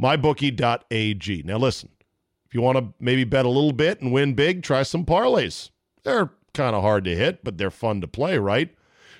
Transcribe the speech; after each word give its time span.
MyBookie.ag. 0.00 1.42
Now, 1.44 1.58
listen, 1.58 1.90
if 2.46 2.54
you 2.54 2.60
want 2.60 2.78
to 2.78 2.92
maybe 2.98 3.24
bet 3.24 3.44
a 3.44 3.48
little 3.50 3.72
bit 3.72 4.00
and 4.00 4.12
win 4.12 4.34
big, 4.34 4.62
try 4.62 4.82
some 4.82 5.04
parlays. 5.04 5.70
They're 6.02 6.30
kind 6.52 6.76
of 6.76 6.82
hard 6.82 7.04
to 7.04 7.16
hit, 7.16 7.44
but 7.44 7.58
they're 7.58 7.70
fun 7.70 8.00
to 8.00 8.08
play, 8.08 8.38
right? 8.38 8.74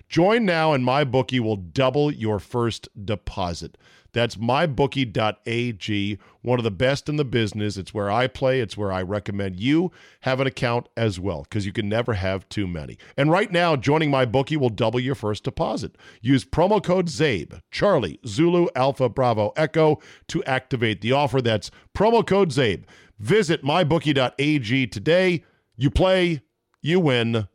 Join 0.08 0.44
now, 0.44 0.72
and 0.72 0.84
MyBookie 0.84 1.40
will 1.40 1.56
double 1.56 2.10
your 2.12 2.38
first 2.38 2.88
deposit. 3.04 3.76
That's 4.14 4.36
mybookie.ag, 4.36 6.18
one 6.42 6.58
of 6.58 6.62
the 6.62 6.70
best 6.70 7.08
in 7.08 7.16
the 7.16 7.24
business. 7.24 7.76
It's 7.76 7.92
where 7.92 8.10
I 8.10 8.28
play, 8.28 8.60
it's 8.60 8.76
where 8.76 8.92
I 8.92 9.02
recommend 9.02 9.58
you 9.58 9.90
have 10.20 10.40
an 10.40 10.46
account 10.46 10.88
as 10.96 11.18
well 11.18 11.42
because 11.42 11.66
you 11.66 11.72
can 11.72 11.88
never 11.88 12.14
have 12.14 12.48
too 12.48 12.68
many. 12.68 12.96
And 13.16 13.30
right 13.30 13.50
now, 13.50 13.74
joining 13.74 14.10
MyBookie 14.10 14.56
will 14.56 14.70
double 14.70 15.00
your 15.00 15.16
first 15.16 15.42
deposit. 15.42 15.96
Use 16.22 16.44
promo 16.44 16.82
code 16.82 17.08
CZABE, 17.08 17.60
Charlie, 17.72 18.20
Zulu, 18.24 18.68
Alpha, 18.76 19.08
Bravo, 19.08 19.52
Echo 19.56 19.98
to 20.28 20.44
activate 20.44 21.00
the 21.00 21.10
offer. 21.10 21.42
That's 21.42 21.72
promo 21.92 22.24
code 22.24 22.50
CZABE. 22.50 22.84
Visit 23.18 23.64
mybookie.ag 23.64 24.86
today. 24.86 25.44
You 25.76 25.90
play, 25.90 26.42
you 26.80 27.00
win, 27.00 27.48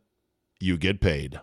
you 0.60 0.76
get 0.76 1.00
paid. 1.00 1.40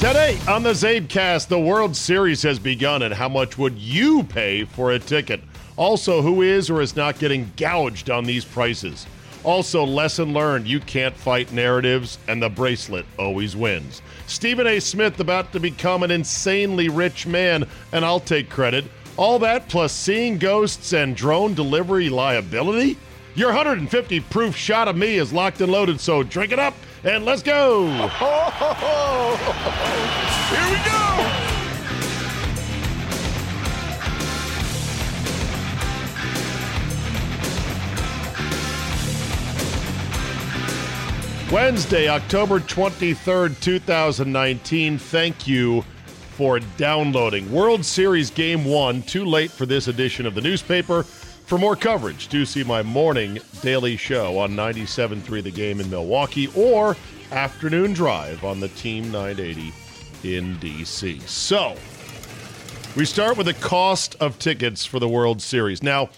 Today 0.00 0.38
on 0.48 0.62
the 0.62 0.70
CzabeCast, 0.70 1.48
the 1.48 1.60
World 1.60 1.94
Series 1.94 2.42
has 2.44 2.58
begun, 2.58 3.02
and 3.02 3.12
how 3.12 3.28
much 3.28 3.58
would 3.58 3.76
you 3.76 4.22
pay 4.22 4.64
for 4.64 4.92
a 4.92 4.98
ticket? 4.98 5.42
Also, 5.76 6.22
who 6.22 6.40
is 6.40 6.70
or 6.70 6.80
is 6.80 6.96
not 6.96 7.18
getting 7.18 7.52
gouged 7.58 8.08
on 8.08 8.24
these 8.24 8.42
prices? 8.42 9.06
Also, 9.44 9.84
lesson 9.84 10.32
learned 10.32 10.66
you 10.66 10.80
can't 10.80 11.14
fight 11.14 11.52
narratives, 11.52 12.16
and 12.28 12.42
the 12.42 12.48
bracelet 12.48 13.04
always 13.18 13.54
wins. 13.54 14.00
Stephen 14.26 14.66
A. 14.66 14.80
Smith 14.80 15.20
about 15.20 15.52
to 15.52 15.60
become 15.60 16.02
an 16.02 16.10
insanely 16.10 16.88
rich 16.88 17.26
man, 17.26 17.66
and 17.92 18.02
I'll 18.02 18.20
take 18.20 18.48
credit. 18.48 18.86
All 19.18 19.38
that 19.40 19.68
plus 19.68 19.92
seeing 19.92 20.38
ghosts 20.38 20.94
and 20.94 21.14
drone 21.14 21.52
delivery 21.52 22.08
liability? 22.08 22.96
Your 23.34 23.48
150 23.48 24.20
proof 24.20 24.56
shot 24.56 24.88
of 24.88 24.96
me 24.96 25.16
is 25.16 25.30
locked 25.30 25.60
and 25.60 25.70
loaded, 25.70 26.00
so 26.00 26.22
drink 26.22 26.52
it 26.52 26.58
up 26.58 26.72
and 27.04 27.24
let's 27.24 27.42
go. 27.42 27.86
Here 30.50 30.70
we 30.70 30.76
go. 30.84 31.00
Wednesday, 41.50 42.08
October 42.08 42.60
23rd, 42.60 43.58
2019. 43.60 44.98
Thank 44.98 45.48
you 45.48 45.82
for 46.30 46.60
downloading. 46.76 47.50
World 47.50 47.84
Series 47.84 48.30
Game 48.30 48.64
1, 48.64 49.02
too 49.02 49.24
late 49.24 49.50
for 49.50 49.66
this 49.66 49.88
edition 49.88 50.26
of 50.26 50.36
the 50.36 50.40
newspaper. 50.40 51.04
For 51.50 51.58
more 51.58 51.74
coverage, 51.74 52.28
do 52.28 52.46
see 52.46 52.62
my 52.62 52.80
morning 52.80 53.40
daily 53.60 53.96
show 53.96 54.38
on 54.38 54.52
97.3 54.52 55.42
The 55.42 55.50
Game 55.50 55.80
in 55.80 55.90
Milwaukee 55.90 56.46
or 56.54 56.96
afternoon 57.32 57.92
drive 57.92 58.44
on 58.44 58.60
the 58.60 58.68
Team 58.68 59.10
980 59.10 59.72
in 60.22 60.56
D.C. 60.58 61.18
So, 61.26 61.74
we 62.94 63.04
start 63.04 63.36
with 63.36 63.46
the 63.46 63.54
cost 63.54 64.14
of 64.20 64.38
tickets 64.38 64.86
for 64.86 65.00
the 65.00 65.08
World 65.08 65.42
Series. 65.42 65.82
Now, 65.82 66.10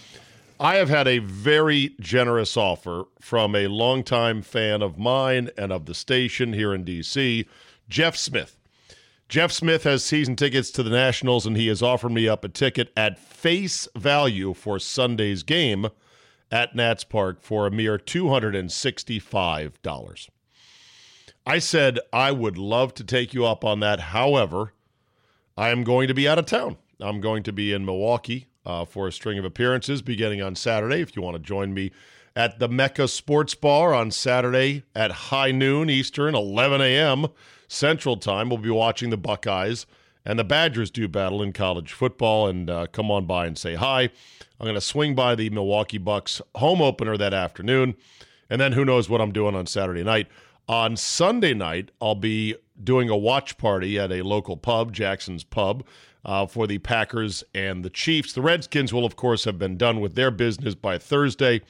I 0.59 0.75
have 0.75 0.89
had 0.89 1.07
a 1.07 1.17
very 1.17 1.95
generous 1.99 2.55
offer 2.55 3.05
from 3.19 3.55
a 3.55 3.65
longtime 3.65 4.43
fan 4.43 4.83
of 4.83 4.99
mine 4.99 5.49
and 5.57 5.71
of 5.73 5.87
the 5.87 5.95
station 5.95 6.53
here 6.53 6.75
in 6.75 6.83
D.C., 6.83 7.47
Jeff 7.89 8.15
Smith. 8.15 8.59
Jeff 9.33 9.51
Smith 9.51 9.83
has 9.83 10.05
season 10.05 10.35
tickets 10.35 10.69
to 10.69 10.83
the 10.83 10.91
Nationals, 10.91 11.47
and 11.47 11.57
he 11.57 11.65
has 11.65 11.81
offered 11.81 12.11
me 12.11 12.27
up 12.27 12.43
a 12.43 12.47
ticket 12.47 12.93
at 12.95 13.17
face 13.17 13.87
value 13.95 14.53
for 14.53 14.77
Sunday's 14.77 15.41
game 15.41 15.87
at 16.51 16.75
Nats 16.75 17.03
Park 17.03 17.41
for 17.41 17.65
a 17.65 17.71
mere 17.71 17.97
$265. 17.97 20.29
I 21.47 21.57
said 21.57 21.99
I 22.13 22.31
would 22.31 22.59
love 22.59 22.93
to 22.93 23.03
take 23.03 23.33
you 23.33 23.43
up 23.43 23.65
on 23.65 23.79
that. 23.79 23.99
However, 23.99 24.73
I 25.57 25.69
am 25.69 25.83
going 25.83 26.07
to 26.09 26.13
be 26.13 26.27
out 26.27 26.37
of 26.37 26.45
town. 26.45 26.77
I'm 26.99 27.19
going 27.19 27.41
to 27.41 27.51
be 27.51 27.73
in 27.73 27.85
Milwaukee 27.85 28.49
uh, 28.67 28.85
for 28.85 29.07
a 29.07 29.11
string 29.11 29.39
of 29.39 29.45
appearances 29.45 30.03
beginning 30.03 30.43
on 30.43 30.55
Saturday. 30.55 31.01
If 31.01 31.15
you 31.15 31.23
want 31.23 31.37
to 31.37 31.41
join 31.41 31.73
me 31.73 31.91
at 32.35 32.59
the 32.59 32.67
Mecca 32.67 33.07
Sports 33.07 33.55
Bar 33.55 33.95
on 33.95 34.11
Saturday 34.11 34.83
at 34.93 35.11
high 35.11 35.51
noon 35.51 35.89
Eastern, 35.89 36.35
11 36.35 36.81
a.m. 36.81 37.29
Central 37.67 38.17
Time. 38.17 38.49
We'll 38.49 38.57
be 38.57 38.69
watching 38.69 39.09
the 39.09 39.17
Buckeyes 39.17 39.85
and 40.25 40.39
the 40.39 40.43
Badgers 40.43 40.89
do 40.89 41.07
battle 41.07 41.41
in 41.41 41.53
college 41.53 41.91
football. 41.91 42.47
And 42.47 42.69
uh, 42.69 42.87
come 42.87 43.11
on 43.11 43.25
by 43.25 43.45
and 43.45 43.57
say 43.57 43.75
hi. 43.75 44.03
I'm 44.03 44.65
going 44.65 44.75
to 44.75 44.81
swing 44.81 45.15
by 45.15 45.35
the 45.35 45.49
Milwaukee 45.49 45.97
Bucks 45.97 46.41
home 46.55 46.81
opener 46.81 47.17
that 47.17 47.33
afternoon. 47.33 47.95
And 48.49 48.61
then 48.61 48.73
who 48.73 48.85
knows 48.85 49.09
what 49.09 49.21
I'm 49.21 49.31
doing 49.31 49.55
on 49.55 49.65
Saturday 49.65 50.03
night. 50.03 50.27
On 50.69 50.95
Sunday 50.95 51.53
night, 51.53 51.91
I'll 52.01 52.15
be 52.15 52.55
doing 52.81 53.09
a 53.09 53.17
watch 53.17 53.57
party 53.57 53.99
at 53.99 54.11
a 54.11 54.21
local 54.21 54.55
pub, 54.55 54.93
Jackson's 54.93 55.43
Pub, 55.43 55.83
uh, 56.23 56.45
for 56.45 56.67
the 56.67 56.77
Packers 56.77 57.43
and 57.53 57.83
the 57.83 57.89
Chiefs. 57.89 58.31
The 58.31 58.41
Redskins 58.41 58.93
will, 58.93 59.05
of 59.05 59.17
course, 59.17 59.43
have 59.43 59.59
been 59.59 59.77
done 59.77 59.99
with 59.99 60.15
their 60.15 60.31
business 60.31 60.73
by 60.73 60.97
Thursday. 60.97 61.61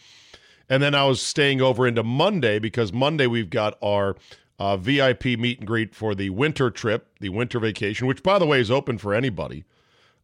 And 0.70 0.82
then 0.82 0.94
I 0.94 1.06
was 1.06 1.22
staying 1.22 1.62
over 1.62 1.88
into 1.88 2.04
Monday 2.04 2.60
because 2.60 2.94
Monday 2.94 3.28
we've 3.28 3.50
got 3.50 3.78
our 3.82 4.16
uh, 4.64 4.78
VIP 4.78 5.26
meet 5.26 5.60
and 5.60 5.68
greet 5.68 5.94
for 5.94 6.16
the 6.16 6.30
winter 6.30 6.70
trip, 6.70 7.10
the 7.20 7.28
winter 7.28 7.60
vacation, 7.60 8.08
which, 8.08 8.24
by 8.24 8.40
the 8.40 8.46
way, 8.46 8.62
is 8.62 8.72
open 8.72 8.98
for 8.98 9.14
anybody, 9.14 9.66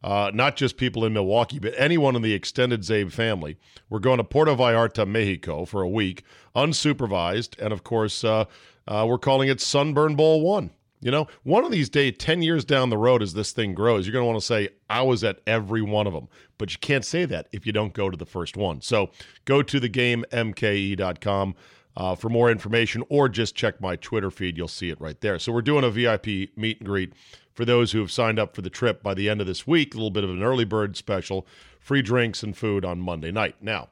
uh, 0.02 0.30
not 0.32 0.56
just 0.56 0.78
people 0.78 1.04
in 1.04 1.12
Milwaukee, 1.12 1.58
but 1.58 1.74
anyone 1.76 2.16
in 2.16 2.22
the 2.22 2.32
extended 2.32 2.80
Czabe 2.80 3.12
family. 3.12 3.58
We're 3.90 3.98
going 3.98 4.16
to 4.16 4.24
Puerto 4.24 4.56
Vallarta, 4.56 5.06
Mexico 5.06 5.66
for 5.66 5.82
a 5.82 5.88
week, 5.88 6.24
unsupervised. 6.56 7.58
And 7.58 7.70
of 7.70 7.84
course, 7.84 8.24
uh, 8.24 8.46
uh 8.88 9.04
we're 9.06 9.18
calling 9.18 9.50
it 9.50 9.60
Sunburn 9.60 10.16
Bowl 10.16 10.40
One. 10.40 10.70
You 11.02 11.10
know, 11.10 11.28
one 11.42 11.64
of 11.64 11.70
these 11.70 11.90
days, 11.90 12.14
10 12.18 12.40
years 12.42 12.64
down 12.64 12.88
the 12.88 12.96
road, 12.96 13.22
as 13.22 13.34
this 13.34 13.52
thing 13.52 13.74
grows, 13.74 14.06
you're 14.06 14.12
going 14.12 14.22
to 14.22 14.26
want 14.26 14.40
to 14.40 14.46
say, 14.46 14.68
I 14.88 15.02
was 15.02 15.22
at 15.22 15.40
every 15.46 15.80
one 15.80 16.06
of 16.06 16.12
them. 16.12 16.28
But 16.56 16.72
you 16.72 16.78
can't 16.78 17.06
say 17.06 17.24
that 17.26 17.48
if 17.52 17.66
you 17.66 17.72
don't 17.72 17.94
go 17.94 18.10
to 18.10 18.18
the 18.18 18.26
first 18.26 18.54
one. 18.54 18.82
So 18.82 19.10
go 19.46 19.62
to 19.62 19.80
thegamemke.com 19.80 21.54
uh, 21.96 22.14
for 22.14 22.28
more 22.28 22.50
information 22.50 23.02
or 23.08 23.28
just 23.28 23.54
check 23.54 23.80
my 23.80 23.96
Twitter 23.96 24.30
feed. 24.30 24.56
You'll 24.56 24.68
see 24.68 24.90
it 24.90 25.00
right 25.00 25.20
there. 25.20 25.38
So 25.38 25.52
we're 25.52 25.62
doing 25.62 25.84
a 25.84 25.90
VIP 25.90 26.56
meet 26.56 26.78
and 26.78 26.86
greet 26.86 27.12
for 27.52 27.64
those 27.64 27.92
who 27.92 28.00
have 28.00 28.10
signed 28.10 28.38
up 28.38 28.54
for 28.54 28.62
the 28.62 28.70
trip 28.70 29.02
by 29.02 29.14
the 29.14 29.28
end 29.28 29.40
of 29.40 29.46
this 29.46 29.66
week. 29.66 29.94
A 29.94 29.96
little 29.96 30.10
bit 30.10 30.24
of 30.24 30.30
an 30.30 30.42
early 30.42 30.64
bird 30.64 30.96
special, 30.96 31.46
free 31.78 32.02
drinks 32.02 32.42
and 32.42 32.56
food 32.56 32.84
on 32.84 33.00
Monday 33.00 33.32
night. 33.32 33.56
Now, 33.60 33.88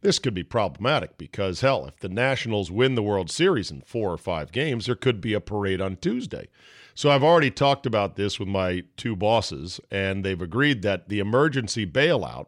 this 0.00 0.18
could 0.18 0.34
be 0.34 0.44
problematic 0.44 1.18
because, 1.18 1.60
hell, 1.60 1.86
if 1.86 1.98
the 1.98 2.08
Nationals 2.08 2.70
win 2.70 2.94
the 2.94 3.02
World 3.02 3.30
Series 3.30 3.70
in 3.70 3.80
four 3.80 4.12
or 4.12 4.18
five 4.18 4.52
games, 4.52 4.86
there 4.86 4.94
could 4.94 5.20
be 5.20 5.34
a 5.34 5.40
parade 5.40 5.80
on 5.80 5.96
Tuesday. 5.96 6.48
So 6.94 7.10
I've 7.10 7.24
already 7.24 7.50
talked 7.50 7.86
about 7.86 8.16
this 8.16 8.38
with 8.38 8.48
my 8.48 8.84
two 8.96 9.16
bosses, 9.16 9.80
and 9.90 10.24
they've 10.24 10.40
agreed 10.40 10.82
that 10.82 11.08
the 11.08 11.18
emergency 11.18 11.86
bailout 11.86 12.46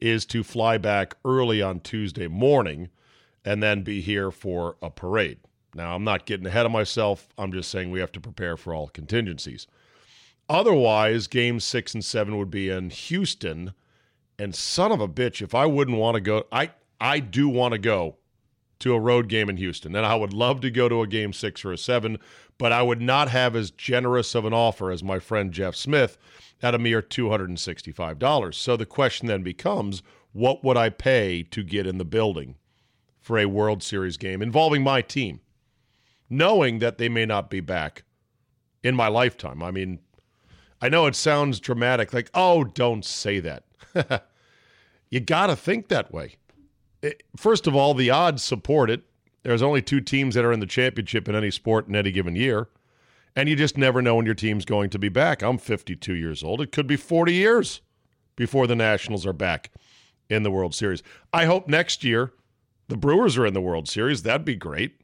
is 0.00 0.24
to 0.26 0.42
fly 0.42 0.78
back 0.78 1.16
early 1.24 1.60
on 1.60 1.80
Tuesday 1.80 2.28
morning 2.28 2.88
and 3.48 3.62
then 3.62 3.80
be 3.80 4.02
here 4.02 4.30
for 4.30 4.76
a 4.82 4.90
parade. 4.90 5.38
Now, 5.74 5.94
I'm 5.94 6.04
not 6.04 6.26
getting 6.26 6.46
ahead 6.46 6.66
of 6.66 6.72
myself. 6.72 7.28
I'm 7.38 7.50
just 7.50 7.70
saying 7.70 7.90
we 7.90 8.00
have 8.00 8.12
to 8.12 8.20
prepare 8.20 8.58
for 8.58 8.74
all 8.74 8.88
contingencies. 8.88 9.66
Otherwise, 10.50 11.28
game 11.28 11.58
six 11.58 11.94
and 11.94 12.04
seven 12.04 12.36
would 12.36 12.50
be 12.50 12.68
in 12.68 12.90
Houston. 12.90 13.72
And 14.38 14.54
son 14.54 14.92
of 14.92 15.00
a 15.00 15.08
bitch, 15.08 15.40
if 15.40 15.54
I 15.54 15.64
wouldn't 15.64 15.96
want 15.96 16.16
to 16.16 16.20
go, 16.20 16.44
I, 16.52 16.72
I 17.00 17.20
do 17.20 17.48
want 17.48 17.72
to 17.72 17.78
go 17.78 18.16
to 18.80 18.92
a 18.92 19.00
road 19.00 19.28
game 19.28 19.48
in 19.48 19.56
Houston. 19.56 19.96
And 19.96 20.04
I 20.04 20.14
would 20.14 20.34
love 20.34 20.60
to 20.60 20.70
go 20.70 20.86
to 20.90 21.00
a 21.00 21.06
game 21.06 21.32
six 21.32 21.64
or 21.64 21.72
a 21.72 21.78
seven, 21.78 22.18
but 22.58 22.70
I 22.70 22.82
would 22.82 23.00
not 23.00 23.30
have 23.30 23.56
as 23.56 23.70
generous 23.70 24.34
of 24.34 24.44
an 24.44 24.52
offer 24.52 24.90
as 24.90 25.02
my 25.02 25.18
friend 25.18 25.52
Jeff 25.52 25.74
Smith 25.74 26.18
at 26.60 26.74
a 26.74 26.78
mere 26.78 27.00
$265. 27.00 28.54
So 28.54 28.76
the 28.76 28.84
question 28.84 29.26
then 29.26 29.42
becomes 29.42 30.02
what 30.32 30.62
would 30.62 30.76
I 30.76 30.90
pay 30.90 31.44
to 31.44 31.62
get 31.62 31.86
in 31.86 31.96
the 31.96 32.04
building 32.04 32.56
for 33.28 33.38
a 33.38 33.44
World 33.44 33.82
Series 33.82 34.16
game 34.16 34.40
involving 34.40 34.82
my 34.82 35.02
team, 35.02 35.40
knowing 36.30 36.78
that 36.78 36.96
they 36.96 37.10
may 37.10 37.26
not 37.26 37.50
be 37.50 37.60
back 37.60 38.04
in 38.82 38.96
my 38.96 39.08
lifetime? 39.08 39.62
I 39.62 39.70
mean, 39.70 39.98
I 40.80 40.88
know 40.88 41.04
it 41.04 41.14
sounds 41.14 41.60
dramatic, 41.60 42.14
like, 42.14 42.30
oh, 42.32 42.64
don't 42.64 43.04
say 43.04 43.38
that. 43.40 43.64
you 45.10 45.20
got 45.20 45.48
to 45.48 45.56
think 45.56 45.88
that 45.88 46.10
way. 46.10 46.36
It, 47.02 47.22
first 47.36 47.66
of 47.66 47.76
all, 47.76 47.92
the 47.92 48.08
odds 48.08 48.42
support 48.42 48.88
it. 48.88 49.02
There's 49.42 49.60
only 49.60 49.82
two 49.82 50.00
teams 50.00 50.34
that 50.34 50.46
are 50.46 50.52
in 50.52 50.60
the 50.60 50.66
championship 50.66 51.28
in 51.28 51.34
any 51.34 51.50
sport 51.50 51.86
in 51.86 51.94
any 51.94 52.10
given 52.10 52.34
year. 52.34 52.70
And 53.36 53.46
you 53.46 53.56
just 53.56 53.76
never 53.76 54.00
know 54.00 54.16
when 54.16 54.24
your 54.24 54.34
team's 54.34 54.64
going 54.64 54.88
to 54.88 54.98
be 54.98 55.10
back. 55.10 55.42
I'm 55.42 55.58
52 55.58 56.14
years 56.14 56.42
old. 56.42 56.62
It 56.62 56.72
could 56.72 56.86
be 56.86 56.96
40 56.96 57.34
years 57.34 57.82
before 58.36 58.66
the 58.66 58.74
Nationals 58.74 59.26
are 59.26 59.34
back 59.34 59.70
in 60.30 60.44
the 60.44 60.50
World 60.50 60.74
Series. 60.74 61.02
I 61.30 61.44
hope 61.44 61.68
next 61.68 62.02
year 62.02 62.32
the 62.88 62.96
Brewers 62.96 63.36
are 63.36 63.46
in 63.46 63.54
the 63.54 63.60
World 63.60 63.88
Series. 63.88 64.22
That'd 64.22 64.44
be 64.44 64.56
great. 64.56 65.00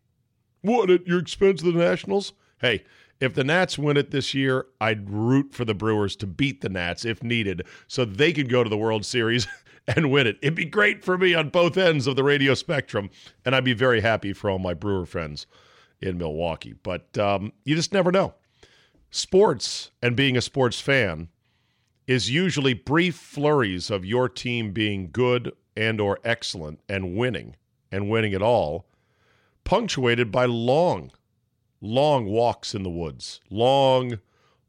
What, 0.63 0.91
at 0.91 1.07
your 1.07 1.19
expense 1.19 1.63
of 1.63 1.73
the 1.73 1.79
Nationals? 1.79 2.33
Hey, 2.59 2.85
if 3.21 3.35
the 3.35 3.45
Nats 3.45 3.79
win 3.79 3.97
it 3.97 4.11
this 4.11 4.35
year, 4.35 4.67
I'd 4.81 5.09
root 5.09 5.55
for 5.55 5.65
the 5.65 5.75
Brewers 5.75 6.17
to 6.17 6.27
beat 6.27 6.63
the 6.63 6.69
Nats 6.69 7.05
if 7.05 7.23
needed 7.23 7.67
so 7.87 8.05
they 8.05 8.33
could 8.33 8.49
go 8.49 8.65
to 8.65 8.71
the 8.71 8.77
World 8.77 9.05
Series 9.05 9.47
and 9.87 10.11
win 10.11 10.27
it. 10.27 10.39
It'd 10.43 10.55
be 10.55 10.65
great 10.65 11.05
for 11.05 11.19
me 11.19 11.35
on 11.35 11.51
both 11.51 11.77
ends 11.77 12.07
of 12.07 12.17
the 12.17 12.25
radio 12.25 12.55
spectrum, 12.55 13.11
and 13.45 13.55
I'd 13.55 13.65
be 13.65 13.75
very 13.75 14.01
happy 14.01 14.33
for 14.33 14.51
all 14.51 14.59
my 14.59 14.75
Brewer 14.75 15.07
friends 15.07 15.47
in 16.01 16.19
Milwaukee. 16.19 16.75
But 16.83 17.17
um, 17.19 17.53
you 17.65 17.77
just 17.77 17.93
never 17.93 18.11
know. 18.11 18.35
Sports 19.11 19.91
and 20.03 20.17
being 20.17 20.37
a 20.37 20.43
sports 20.43 20.81
fan 20.81 21.29
is 22.07 22.31
usually 22.31 22.75
brief 22.75 23.15
flurries 23.15 23.91
of 23.91 24.05
your 24.05 24.29
team 24.29 24.73
being 24.73 25.11
good 25.13 25.53
and 25.77 26.01
or 26.01 26.19
excellent 26.25 26.81
and 26.89 27.17
winning 27.17 27.57
and 27.95 28.11
winning 28.11 28.33
it 28.33 28.43
all 28.43 28.87
punctuated 29.63 30.33
by 30.33 30.45
long 30.45 31.13
long 31.81 32.27
walks 32.27 32.75
in 32.75 32.83
the 32.83 32.91
woods. 32.91 33.41
Long 33.51 34.19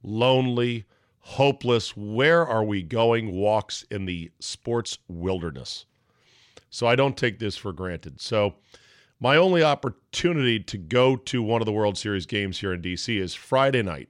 lonely 0.03 0.85
hopeless 1.19 1.97
where 1.97 2.45
are 2.45 2.63
we 2.63 2.83
going 2.83 3.31
walks 3.31 3.83
in 3.89 4.05
the 4.05 4.31
sports 4.39 4.99
wilderness. 5.07 5.85
So 6.69 6.85
i 6.87 6.95
don't 6.95 7.17
take 7.17 7.39
this 7.39 7.57
for 7.57 7.73
granted. 7.73 8.21
So 8.21 8.55
my 9.19 9.37
only 9.37 9.63
opportunity 9.63 10.59
to 10.59 10.77
go 10.77 11.15
to 11.15 11.41
one 11.41 11.61
of 11.61 11.65
the 11.65 11.71
world 11.71 11.97
series 11.97 12.25
games 12.25 12.59
here 12.59 12.73
in 12.73 12.81
dc 12.81 13.07
is 13.19 13.33
friday 13.33 13.81
night 13.81 14.09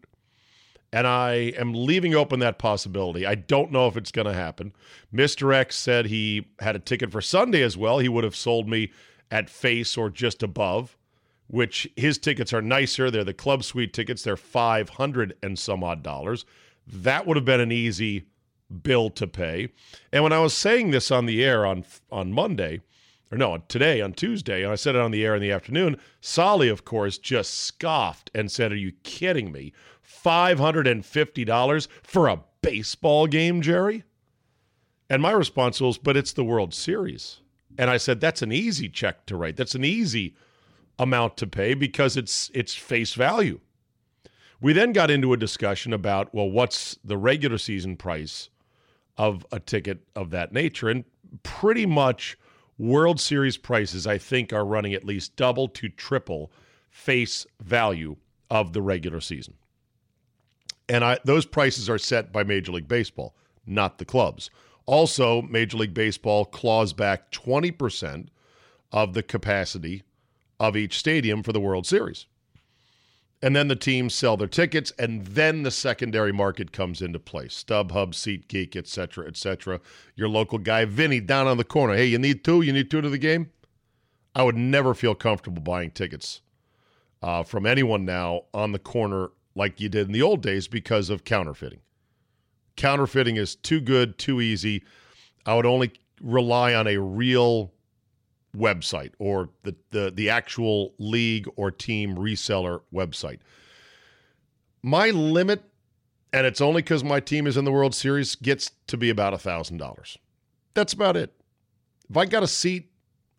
and 0.95 1.05
I 1.05 1.51
am 1.57 1.73
leaving 1.73 2.15
open 2.15 2.39
that 2.39 2.57
possibility. 2.57 3.25
I 3.25 3.35
don't 3.35 3.69
know 3.69 3.87
if 3.87 3.97
it's 3.97 4.13
going 4.13 4.27
to 4.27 4.33
happen. 4.33 4.71
Mr. 5.13 5.53
X 5.53 5.75
said 5.75 6.05
he 6.05 6.47
had 6.59 6.77
a 6.77 6.79
ticket 6.79 7.11
for 7.11 7.19
Sunday 7.19 7.63
as 7.63 7.75
well. 7.75 7.99
He 7.99 8.07
would 8.07 8.23
have 8.23 8.35
sold 8.35 8.69
me 8.69 8.93
at 9.29 9.49
face 9.49 9.97
or 9.97 10.09
just 10.09 10.41
above, 10.41 10.95
which 11.47 11.85
his 11.97 12.17
tickets 12.17 12.53
are 12.53 12.61
nicer. 12.61 13.11
They're 13.11 13.25
the 13.25 13.33
club 13.33 13.65
suite 13.65 13.91
tickets. 13.91 14.23
They're 14.23 14.37
500 14.37 15.35
and 15.43 15.59
some 15.59 15.83
odd 15.83 16.01
dollars. 16.01 16.45
That 16.87 17.27
would 17.27 17.35
have 17.35 17.45
been 17.45 17.59
an 17.59 17.73
easy 17.73 18.23
bill 18.81 19.09
to 19.11 19.27
pay. 19.27 19.67
And 20.13 20.23
when 20.23 20.31
I 20.31 20.39
was 20.39 20.53
saying 20.53 20.91
this 20.91 21.11
on 21.11 21.25
the 21.25 21.43
air 21.43 21.65
on 21.65 21.83
on 22.09 22.31
Monday, 22.31 22.79
or 23.31 23.37
no, 23.37 23.57
today 23.67 23.99
on 23.99 24.13
Tuesday, 24.13 24.63
and 24.63 24.71
I 24.71 24.75
said 24.75 24.95
it 24.95 25.01
on 25.01 25.11
the 25.11 25.25
air 25.25 25.35
in 25.35 25.41
the 25.41 25.51
afternoon, 25.51 25.97
Solly, 26.21 26.69
of 26.69 26.85
course, 26.85 27.17
just 27.17 27.53
scoffed 27.53 28.31
and 28.33 28.49
said, 28.49 28.71
Are 28.71 28.77
you 28.77 28.93
kidding 29.03 29.51
me? 29.51 29.73
$550 30.25 31.87
for 32.01 32.27
a 32.27 32.41
baseball 32.61 33.27
game, 33.27 33.61
Jerry? 33.61 34.03
And 35.09 35.21
my 35.21 35.31
response 35.31 35.79
was, 35.79 35.97
But 35.97 36.17
it's 36.17 36.33
the 36.33 36.43
World 36.43 36.73
Series. 36.73 37.41
And 37.77 37.89
I 37.89 37.97
said, 37.97 38.19
That's 38.19 38.41
an 38.41 38.51
easy 38.51 38.89
check 38.89 39.25
to 39.27 39.37
write. 39.37 39.55
That's 39.55 39.75
an 39.75 39.85
easy 39.85 40.35
amount 40.97 41.37
to 41.37 41.47
pay 41.47 41.73
because 41.73 42.17
it's 42.17 42.49
it's 42.53 42.73
face 42.73 43.13
value. 43.13 43.59
We 44.61 44.73
then 44.73 44.93
got 44.93 45.11
into 45.11 45.33
a 45.33 45.37
discussion 45.37 45.93
about, 45.93 46.33
well, 46.33 46.49
what's 46.49 46.97
the 47.03 47.17
regular 47.17 47.57
season 47.57 47.97
price 47.97 48.49
of 49.17 49.45
a 49.51 49.59
ticket 49.59 49.99
of 50.15 50.31
that 50.31 50.53
nature? 50.53 50.89
And 50.89 51.03
pretty 51.43 51.85
much 51.85 52.37
World 52.77 53.19
Series 53.19 53.57
prices, 53.57 54.07
I 54.07 54.17
think, 54.17 54.53
are 54.53 54.65
running 54.65 54.93
at 54.93 55.03
least 55.03 55.35
double 55.35 55.67
to 55.69 55.89
triple 55.89 56.51
face 56.89 57.45
value 57.61 58.15
of 58.49 58.73
the 58.73 58.81
regular 58.81 59.19
season. 59.19 59.55
And 60.87 61.03
I, 61.03 61.19
those 61.23 61.45
prices 61.45 61.89
are 61.89 61.97
set 61.97 62.31
by 62.31 62.43
Major 62.43 62.71
League 62.71 62.87
Baseball, 62.87 63.35
not 63.65 63.97
the 63.97 64.05
clubs. 64.05 64.49
Also, 64.85 65.41
Major 65.43 65.77
League 65.77 65.93
Baseball 65.93 66.45
claws 66.45 66.93
back 66.93 67.31
20% 67.31 68.27
of 68.91 69.13
the 69.13 69.23
capacity 69.23 70.03
of 70.59 70.77
each 70.77 70.97
stadium 70.97 71.43
for 71.43 71.51
the 71.51 71.59
World 71.59 71.87
Series. 71.87 72.27
And 73.41 73.55
then 73.55 73.67
the 73.67 73.75
teams 73.75 74.15
sell 74.15 74.37
their 74.37 74.47
tickets, 74.47 74.91
and 74.97 75.25
then 75.25 75.63
the 75.63 75.71
secondary 75.71 76.31
market 76.31 76.71
comes 76.71 77.01
into 77.01 77.19
play. 77.19 77.45
StubHub, 77.45 78.13
SeatGeek, 78.13 78.75
et 78.75 78.87
cetera, 78.87 79.27
et 79.27 79.37
cetera. 79.37 79.81
Your 80.15 80.29
local 80.29 80.57
guy, 80.57 80.85
Vinny, 80.85 81.19
down 81.19 81.45
on 81.45 81.57
the 81.57 81.63
corner. 81.63 81.95
Hey, 81.95 82.05
you 82.05 82.17
need 82.17 82.43
two? 82.43 82.61
You 82.61 82.73
need 82.73 82.89
two 82.89 83.01
to 83.01 83.09
the 83.09 83.17
game? 83.17 83.51
I 84.33 84.43
would 84.43 84.57
never 84.57 84.93
feel 84.93 85.15
comfortable 85.15 85.61
buying 85.61 85.91
tickets 85.91 86.41
uh, 87.21 87.43
from 87.43 87.65
anyone 87.65 88.05
now 88.05 88.43
on 88.53 88.71
the 88.71 88.79
corner 88.79 89.29
like 89.55 89.79
you 89.79 89.89
did 89.89 90.07
in 90.07 90.13
the 90.13 90.21
old 90.21 90.41
days 90.41 90.67
because 90.67 91.09
of 91.09 91.23
counterfeiting. 91.23 91.79
Counterfeiting 92.75 93.37
is 93.37 93.55
too 93.55 93.79
good, 93.79 94.17
too 94.17 94.41
easy. 94.41 94.83
I 95.45 95.55
would 95.55 95.65
only 95.65 95.93
rely 96.21 96.73
on 96.73 96.87
a 96.87 96.97
real 96.97 97.71
website 98.55 99.11
or 99.19 99.49
the, 99.63 99.75
the, 99.91 100.11
the 100.11 100.29
actual 100.29 100.93
league 100.97 101.47
or 101.55 101.71
team 101.71 102.15
reseller 102.15 102.81
website. 102.93 103.39
My 104.83 105.09
limit, 105.09 105.63
and 106.31 106.45
it's 106.45 106.61
only 106.61 106.81
because 106.81 107.03
my 107.03 107.19
team 107.19 107.47
is 107.47 107.57
in 107.57 107.65
the 107.65 107.71
World 107.71 107.95
Series, 107.95 108.35
gets 108.35 108.71
to 108.87 108.97
be 108.97 109.09
about 109.09 109.33
a 109.33 109.37
$1,000. 109.37 110.17
That's 110.73 110.93
about 110.93 111.17
it. 111.17 111.33
If 112.09 112.17
I 112.17 112.25
got 112.25 112.43
a 112.43 112.47
seat 112.47 112.91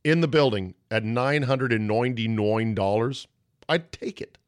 in 0.02 0.22
the 0.22 0.28
building 0.28 0.74
at 0.90 1.04
$999, 1.04 3.26
I'd 3.68 3.92
take 3.92 4.20
it. 4.20 4.38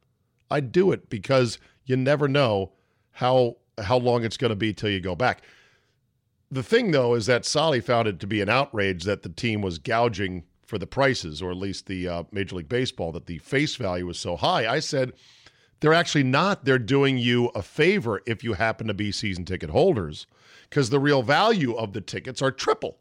I'd 0.51 0.73
do 0.73 0.93
it 0.93 1.11
because 1.11 1.59
you 1.85 1.97
never 1.97 2.29
know 2.29 2.73
how 3.13 3.57
how 3.79 3.97
long 3.97 4.25
it's 4.25 4.37
going 4.37 4.51
to 4.51 4.57
be 4.57 4.73
till 4.73 4.91
you 4.91 5.01
go 5.01 5.15
back. 5.15 5.43
The 6.51 6.63
thing 6.63 6.91
though 6.91 7.15
is 7.15 7.27
that 7.27 7.45
Solly 7.45 7.81
found 7.81 8.09
it 8.09 8.19
to 8.21 8.27
be 8.27 8.41
an 8.41 8.49
outrage 8.49 9.05
that 9.05 9.23
the 9.23 9.29
team 9.29 9.63
was 9.63 9.79
gouging 9.79 10.45
for 10.65 10.79
the 10.79 10.87
prices, 10.87 11.41
or 11.41 11.51
at 11.51 11.57
least 11.57 11.87
the 11.87 12.09
uh, 12.09 12.25
Major 12.31 12.57
League 12.57 12.69
Baseball, 12.69 13.13
that 13.13 13.27
the 13.27 13.39
face 13.39 13.77
value 13.77 14.07
was 14.07 14.19
so 14.19 14.37
high. 14.37 14.71
I 14.71 14.81
said 14.81 15.13
they're 15.81 15.95
actually 15.95 16.25
not. 16.25 16.65
They're 16.65 16.79
doing 16.79 17.19
you 17.19 17.47
a 17.55 17.63
favor 17.63 18.21
if 18.27 18.45
you 18.45 18.55
happen 18.55 18.87
to 18.87 18.95
be 18.95 19.13
season 19.13 19.45
ticket 19.45 19.71
holders, 19.71 20.27
because 20.69 20.91
the 20.91 21.01
real 21.01 21.23
value 21.23 21.75
of 21.75 21.93
the 21.93 22.01
tickets 22.01 22.43
are 22.43 22.51
triple. 22.51 22.99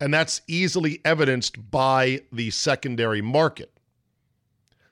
And 0.00 0.12
that's 0.12 0.42
easily 0.48 1.00
evidenced 1.04 1.70
by 1.70 2.22
the 2.32 2.50
secondary 2.50 3.22
market. 3.22 3.73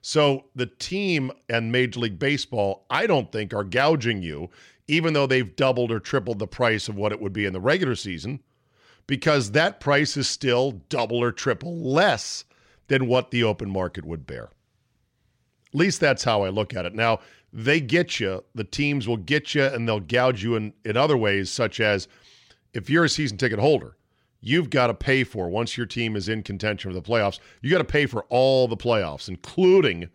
So 0.03 0.47
the 0.55 0.67
team 0.67 1.31
and 1.49 1.73
Major 1.73 2.01
League 2.01 2.19
Baseball, 2.19 2.85
I 2.91 3.07
don't 3.07 3.31
think, 3.31 3.55
are 3.55 3.65
gouging 3.65 4.21
you, 4.21 4.51
even 4.89 5.15
though 5.15 5.29
they've 5.29 5.57
doubled 5.57 5.93
or 5.93 6.01
tripled 6.01 6.41
the 6.41 6.47
price 6.47 6.89
of 6.89 6.97
what 6.97 7.13
it 7.13 7.21
would 7.21 7.33
be 7.33 7.47
in 7.47 7.53
the 7.53 7.61
regular 7.61 7.95
season, 7.95 8.41
because 9.07 9.53
that 9.53 9.81
price 9.81 10.17
is 10.17 10.29
still 10.29 10.73
double 10.89 11.23
or 11.23 11.31
triple 11.31 11.77
less 11.79 12.45
than 12.89 13.07
what 13.07 13.31
the 13.31 13.45
open 13.45 13.71
market 13.71 14.05
would 14.05 14.27
bear. 14.27 14.51
At 15.73 15.79
least 15.79 16.01
that's 16.01 16.25
how 16.25 16.43
I 16.43 16.49
look 16.49 16.75
at 16.75 16.85
it. 16.85 16.95
Now, 16.95 17.21
they 17.53 17.81
get 17.81 18.19
you, 18.19 18.43
the 18.55 18.65
teams 18.65 19.07
will 19.07 19.17
get 19.17 19.55
you, 19.55 19.65
and 19.65 19.89
they'll 19.89 20.01
gouge 20.01 20.43
you 20.43 20.57
in, 20.57 20.73
in 20.85 20.97
other 20.97 21.17
ways, 21.17 21.49
such 21.49 21.79
as 21.81 22.09
if 22.75 22.91
you're 22.91 23.05
a 23.05 23.09
season 23.09 23.39
ticket 23.39 23.59
holder, 23.59 23.97
you've 24.43 24.69
got 24.69 24.89
to 24.89 24.95
pay 24.95 25.25
for 25.25 25.49
once 25.49 25.77
your 25.79 25.87
team 25.87 26.17
is 26.17 26.29
in 26.29 26.43
contention 26.43 26.91
for 26.91 26.95
the 26.95 27.01
playoffs. 27.01 27.39
You 27.63 27.71
got 27.71 27.79
to 27.79 27.85
pay 27.85 28.05
for 28.05 28.25
all 28.29 28.69
the 28.69 28.77
playoffs, 28.77 29.29
including 29.29 30.11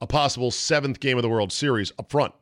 a 0.00 0.06
possible 0.06 0.52
seventh 0.52 1.00
game 1.00 1.16
of 1.18 1.22
the 1.22 1.28
World 1.28 1.52
Series 1.52 1.92
up 1.98 2.10
front 2.10 2.34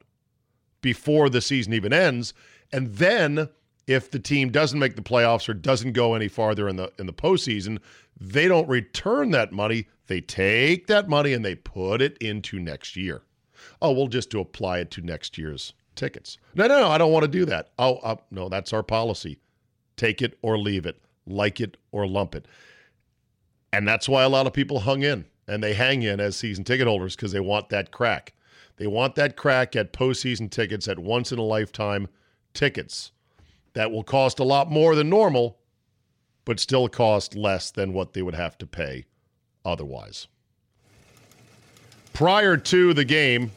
before 0.83 1.30
the 1.30 1.40
season 1.40 1.73
even 1.73 1.92
ends. 1.92 2.35
And 2.73 2.95
then 2.95 3.49
if 3.87 4.11
the 4.11 4.18
team 4.18 4.50
doesn't 4.50 4.78
make 4.78 4.97
the 4.97 5.02
playoffs 5.02 5.49
or 5.49 5.54
doesn't 5.54 5.92
go 5.92 6.14
any 6.14 6.28
farther 6.28 6.68
in 6.68 6.76
the 6.76 6.92
in 6.99 7.07
the 7.07 7.12
postseason, 7.12 7.78
they 8.21 8.47
don't 8.49 8.68
return 8.68 9.30
that 9.30 9.52
money. 9.52 9.87
They 10.09 10.21
take 10.21 10.88
that 10.88 11.09
money 11.09 11.33
and 11.33 11.45
they 11.45 11.54
put 11.54 12.02
it 12.02 12.18
into 12.18 12.59
next 12.59 12.97
year. 12.97 13.23
Oh, 13.80 13.92
we'll 13.92 14.09
just 14.09 14.30
to 14.30 14.40
apply 14.40 14.80
it 14.80 14.90
to 14.92 15.02
next 15.02 15.38
year's 15.38 15.73
tickets. 15.95 16.38
No, 16.54 16.66
no, 16.66 16.80
no, 16.80 16.88
I 16.88 16.99
don't 16.99 17.12
want 17.12 17.25
to 17.25 17.30
do 17.30 17.45
that. 17.47 17.71
Oh, 17.78 17.97
uh, 17.97 18.16
no, 18.30 18.49
that's 18.49 18.73
our 18.73 18.83
policy. 18.83 19.38
Take 19.97 20.23
it 20.23 20.38
or 20.42 20.59
leave 20.59 20.87
it 20.87 21.00
like 21.28 21.61
it 21.61 21.76
or 21.92 22.06
lump 22.06 22.35
it. 22.35 22.47
And 23.73 23.87
that's 23.87 24.08
why 24.08 24.23
a 24.23 24.28
lot 24.28 24.47
of 24.47 24.52
people 24.52 24.80
hung 24.80 25.02
in 25.02 25.25
and 25.47 25.62
they 25.62 25.75
hang 25.75 26.02
in 26.02 26.20
as 26.20 26.37
season 26.37 26.64
ticket 26.64 26.87
holders 26.87 27.16
because 27.16 27.32
they 27.32 27.40
want 27.40 27.68
that 27.70 27.90
crack. 27.90 28.35
They 28.76 28.87
want 28.87 29.14
that 29.16 29.37
crack 29.37 29.75
at 29.75 29.92
postseason 29.92 30.50
tickets, 30.50 30.87
at 30.87 30.99
once 30.99 31.32
in 31.32 31.38
a 31.38 31.42
lifetime 31.42 32.08
tickets 32.54 33.12
that 33.75 33.90
will 33.90 34.04
cost 34.04 34.38
a 34.38 34.44
lot 34.44 34.70
more 34.70 34.94
than 34.94 35.08
normal, 35.08 35.58
but 36.44 36.61
still 36.61 36.88
cost 36.88 37.35
less 37.35 37.70
than 37.70 37.92
what 37.92 38.12
they 38.12 38.23
would 38.23 38.35
have 38.35 38.56
to 38.58 38.66
pay 38.66 39.06
otherwise. 39.64 40.28
Prior 42.12 42.56
to 42.56 42.94
the 42.94 43.04
game, 43.04 43.50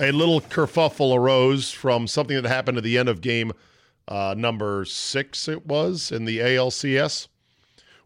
a 0.00 0.12
little 0.12 0.40
kerfuffle 0.40 1.16
arose 1.16 1.70
from 1.70 2.06
something 2.06 2.40
that 2.40 2.48
happened 2.48 2.78
at 2.78 2.84
the 2.84 2.98
end 2.98 3.08
of 3.08 3.20
game 3.20 3.52
uh, 4.08 4.34
number 4.36 4.84
six, 4.86 5.48
it 5.48 5.66
was 5.66 6.10
in 6.10 6.24
the 6.24 6.38
ALCS, 6.38 7.28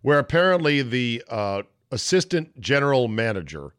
where 0.02 0.18
apparently 0.18 0.82
the 0.82 1.22
uh, 1.28 1.62
assistant 1.92 2.60
general 2.60 3.06
manager 3.06 3.72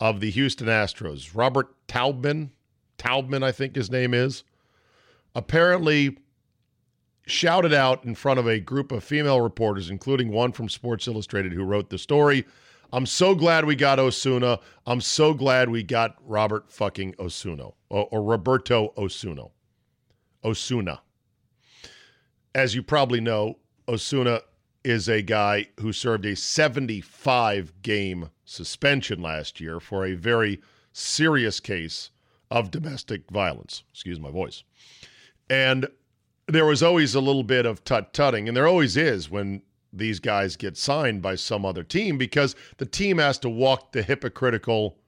of 0.00 0.18
the 0.18 0.30
Houston 0.30 0.66
Astros, 0.66 1.30
Robert 1.32 1.74
Taubman, 1.86 2.50
Taubman, 2.98 3.44
I 3.44 3.52
think 3.52 3.76
his 3.76 3.90
name 3.90 4.12
is, 4.12 4.42
apparently 5.36 6.18
shouted 7.26 7.72
out 7.72 8.04
in 8.04 8.16
front 8.16 8.40
of 8.40 8.48
a 8.48 8.58
group 8.58 8.90
of 8.90 9.04
female 9.04 9.40
reporters, 9.40 9.90
including 9.90 10.30
one 10.30 10.50
from 10.50 10.68
Sports 10.68 11.06
Illustrated 11.06 11.52
who 11.52 11.62
wrote 11.62 11.88
the 11.88 11.98
story. 11.98 12.44
I'm 12.92 13.06
so 13.06 13.34
glad 13.34 13.64
we 13.64 13.76
got 13.76 14.00
Osuna. 14.00 14.58
I'm 14.86 15.00
so 15.00 15.32
glad 15.32 15.70
we 15.70 15.84
got 15.84 16.16
Robert 16.26 16.70
fucking 16.70 17.14
Osuna 17.20 17.68
or, 17.88 18.08
or 18.10 18.22
Roberto 18.22 18.92
Osuna. 18.98 19.44
Osuna. 20.44 21.00
As 22.54 22.74
you 22.74 22.82
probably 22.82 23.20
know, 23.20 23.58
Osuna 23.88 24.42
is 24.84 25.08
a 25.08 25.22
guy 25.22 25.68
who 25.80 25.92
served 25.92 26.26
a 26.26 26.36
75 26.36 27.72
game 27.82 28.30
suspension 28.44 29.22
last 29.22 29.60
year 29.60 29.80
for 29.80 30.04
a 30.04 30.14
very 30.14 30.60
serious 30.92 31.60
case 31.60 32.10
of 32.50 32.70
domestic 32.70 33.30
violence. 33.30 33.84
Excuse 33.90 34.20
my 34.20 34.30
voice. 34.30 34.64
And 35.48 35.86
there 36.46 36.66
was 36.66 36.82
always 36.82 37.14
a 37.14 37.20
little 37.20 37.44
bit 37.44 37.64
of 37.64 37.84
tut 37.84 38.12
tutting, 38.12 38.48
and 38.48 38.56
there 38.56 38.66
always 38.66 38.96
is 38.96 39.30
when 39.30 39.62
these 39.92 40.20
guys 40.20 40.56
get 40.56 40.76
signed 40.76 41.22
by 41.22 41.34
some 41.34 41.64
other 41.64 41.82
team 41.82 42.18
because 42.18 42.56
the 42.78 42.86
team 42.86 43.18
has 43.18 43.38
to 43.38 43.48
walk 43.48 43.92
the 43.92 44.02
hypocritical 44.02 44.98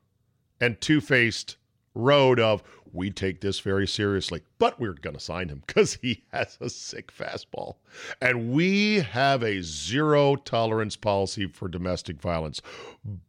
and 0.60 0.80
two 0.80 1.00
faced 1.00 1.56
road 1.94 2.40
of, 2.40 2.62
we 2.92 3.10
take 3.10 3.40
this 3.40 3.58
very 3.60 3.86
seriously, 3.86 4.42
but 4.58 4.78
we're 4.78 4.92
going 4.92 5.16
to 5.16 5.20
sign 5.20 5.48
him 5.48 5.62
because 5.66 5.94
he 5.94 6.24
has 6.32 6.56
a 6.60 6.70
sick 6.70 7.12
fastball. 7.12 7.76
And 8.20 8.52
we 8.52 9.00
have 9.00 9.42
a 9.42 9.62
zero 9.62 10.36
tolerance 10.36 10.96
policy 10.96 11.46
for 11.46 11.68
domestic 11.68 12.20
violence. 12.20 12.62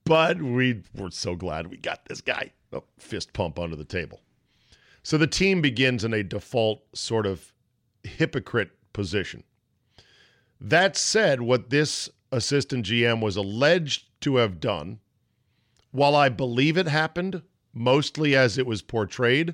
But 0.03 0.41
we, 0.41 0.84
we're 0.95 1.12
so 1.12 1.36
glad 1.36 1.67
we 1.67 1.77
got 1.77 2.05
this 2.05 2.22
guy. 2.22 2.51
A 2.72 2.81
fist 3.00 3.34
pump 3.34 3.57
under 3.57 3.75
the 3.75 3.86
table. 3.86 4.22
So 5.01 5.17
the 5.17 5.27
team 5.27 5.62
begins 5.62 6.03
in 6.03 6.13
a 6.13 6.24
default 6.24 6.84
sort 6.93 7.25
of 7.25 7.53
hypocrite 8.03 8.72
position. 8.91 9.43
That 10.60 10.98
said, 10.98 11.41
what 11.41 11.69
this 11.69 12.10
assistant 12.31 12.86
GM 12.86 13.22
was 13.22 13.36
alleged 13.36 14.05
to 14.22 14.38
have 14.38 14.60
done, 14.60 15.00
while 15.91 16.15
I 16.15 16.29
believe 16.29 16.77
it 16.77 16.88
happened, 16.88 17.43
mostly 17.75 18.36
as 18.36 18.58
it 18.58 18.65
was 18.65 18.82
portrayed, 18.82 19.53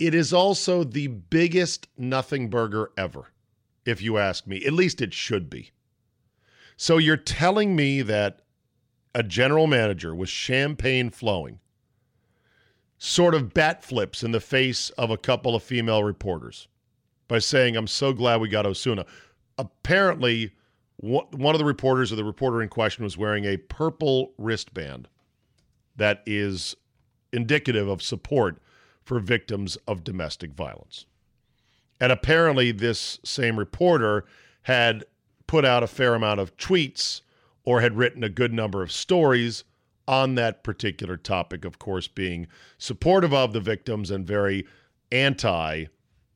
it 0.00 0.14
is 0.14 0.32
also 0.32 0.82
the 0.82 1.06
biggest 1.06 1.86
nothing 1.96 2.50
burger 2.50 2.90
ever, 2.96 3.30
if 3.86 4.02
you 4.02 4.18
ask 4.18 4.46
me. 4.46 4.64
At 4.64 4.72
least 4.72 5.00
it 5.00 5.14
should 5.14 5.48
be. 5.48 5.70
So 6.76 6.98
you're 6.98 7.16
telling 7.16 7.76
me 7.76 8.02
that 8.02 8.40
a 9.14 9.22
general 9.22 9.68
manager 9.68 10.12
with 10.14 10.28
champagne 10.28 11.10
flowing 11.10 11.60
sort 12.98 13.34
of 13.34 13.54
bat 13.54 13.84
flips 13.84 14.24
in 14.24 14.32
the 14.32 14.40
face 14.40 14.90
of 14.90 15.10
a 15.10 15.16
couple 15.16 15.54
of 15.54 15.62
female 15.62 16.02
reporters 16.02 16.66
by 17.28 17.38
saying, 17.38 17.76
I'm 17.76 17.86
so 17.86 18.12
glad 18.12 18.40
we 18.40 18.48
got 18.48 18.66
Osuna. 18.66 19.06
Apparently, 19.58 20.52
one 20.96 21.54
of 21.54 21.58
the 21.58 21.64
reporters 21.64 22.12
or 22.12 22.16
the 22.16 22.24
reporter 22.24 22.62
in 22.62 22.68
question 22.68 23.04
was 23.04 23.18
wearing 23.18 23.44
a 23.44 23.56
purple 23.56 24.32
wristband 24.38 25.08
that 25.96 26.22
is 26.26 26.74
indicative 27.34 27.88
of 27.88 28.02
support 28.02 28.58
for 29.02 29.18
victims 29.18 29.76
of 29.86 30.04
domestic 30.04 30.52
violence. 30.52 31.04
And 32.00 32.10
apparently, 32.10 32.72
this 32.72 33.18
same 33.24 33.58
reporter 33.58 34.24
had 34.62 35.04
put 35.46 35.64
out 35.64 35.82
a 35.82 35.86
fair 35.86 36.14
amount 36.14 36.40
of 36.40 36.56
tweets 36.56 37.20
or 37.64 37.80
had 37.80 37.96
written 37.96 38.24
a 38.24 38.28
good 38.28 38.52
number 38.52 38.82
of 38.82 38.92
stories 38.92 39.64
on 40.06 40.34
that 40.34 40.62
particular 40.62 41.16
topic, 41.16 41.64
of 41.64 41.78
course, 41.78 42.08
being 42.08 42.46
supportive 42.78 43.32
of 43.32 43.52
the 43.52 43.60
victims 43.60 44.10
and 44.10 44.26
very 44.26 44.66
anti 45.12 45.86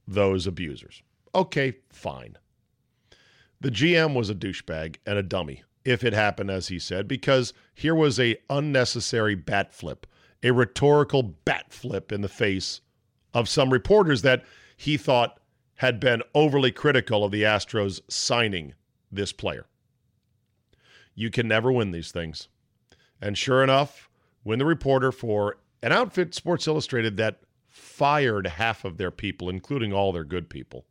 those 0.06 0.46
abusers. 0.46 1.02
Okay, 1.34 1.74
fine. 1.90 2.38
The 3.60 3.70
GM 3.70 4.14
was 4.14 4.30
a 4.30 4.34
douchebag 4.34 4.96
and 5.04 5.18
a 5.18 5.22
dummy, 5.22 5.64
if 5.84 6.02
it 6.04 6.12
happened 6.12 6.50
as 6.50 6.68
he 6.68 6.78
said, 6.78 7.08
because 7.08 7.52
here 7.74 7.94
was 7.94 8.18
a 8.18 8.36
unnecessary 8.48 9.34
bat 9.34 9.74
flip 9.74 10.06
a 10.42 10.50
rhetorical 10.52 11.22
bat 11.22 11.72
flip 11.72 12.12
in 12.12 12.20
the 12.20 12.28
face 12.28 12.80
of 13.34 13.48
some 13.48 13.70
reporters 13.70 14.22
that 14.22 14.44
he 14.76 14.96
thought 14.96 15.40
had 15.76 16.00
been 16.00 16.22
overly 16.34 16.72
critical 16.72 17.24
of 17.24 17.30
the 17.30 17.42
Astros 17.42 18.00
signing 18.08 18.74
this 19.10 19.32
player. 19.32 19.66
You 21.14 21.30
can 21.30 21.48
never 21.48 21.72
win 21.72 21.90
these 21.90 22.12
things. 22.12 22.48
And 23.20 23.36
sure 23.36 23.62
enough, 23.62 24.08
when 24.42 24.58
the 24.58 24.64
reporter 24.64 25.12
for 25.12 25.58
an 25.82 25.92
outfit, 25.92 26.34
Sports 26.34 26.66
Illustrated, 26.66 27.16
that 27.16 27.40
fired 27.66 28.46
half 28.46 28.84
of 28.84 28.96
their 28.96 29.10
people, 29.10 29.48
including 29.48 29.92
all 29.92 30.12
their 30.12 30.24
good 30.24 30.48
people, 30.48 30.84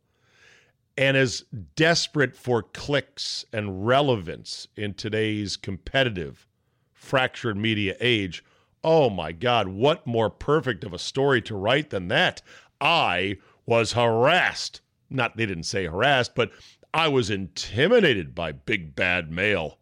and 0.96 1.16
is 1.16 1.44
desperate 1.76 2.36
for 2.36 2.62
clicks 2.62 3.44
and 3.52 3.86
relevance 3.86 4.68
in 4.76 4.94
today's 4.94 5.56
competitive, 5.56 6.46
fractured 6.92 7.56
media 7.56 7.96
age, 8.00 8.42
Oh 8.84 9.10
my 9.10 9.32
God, 9.32 9.68
what 9.68 10.06
more 10.06 10.30
perfect 10.30 10.84
of 10.84 10.92
a 10.92 10.98
story 10.98 11.42
to 11.42 11.56
write 11.56 11.90
than 11.90 12.08
that? 12.08 12.42
I 12.80 13.38
was 13.66 13.92
harassed. 13.92 14.80
Not, 15.10 15.36
they 15.36 15.46
didn't 15.46 15.64
say 15.64 15.86
harassed, 15.86 16.34
but 16.34 16.50
I 16.94 17.08
was 17.08 17.30
intimidated 17.30 18.34
by 18.34 18.52
Big 18.52 18.94
Bad 18.94 19.30
Male. 19.30 19.78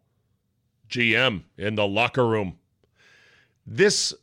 GM 0.88 1.43
in 1.57 1.75
the 1.75 1.87
locker 1.87 2.26
room. 2.26 2.59
This 3.67 4.15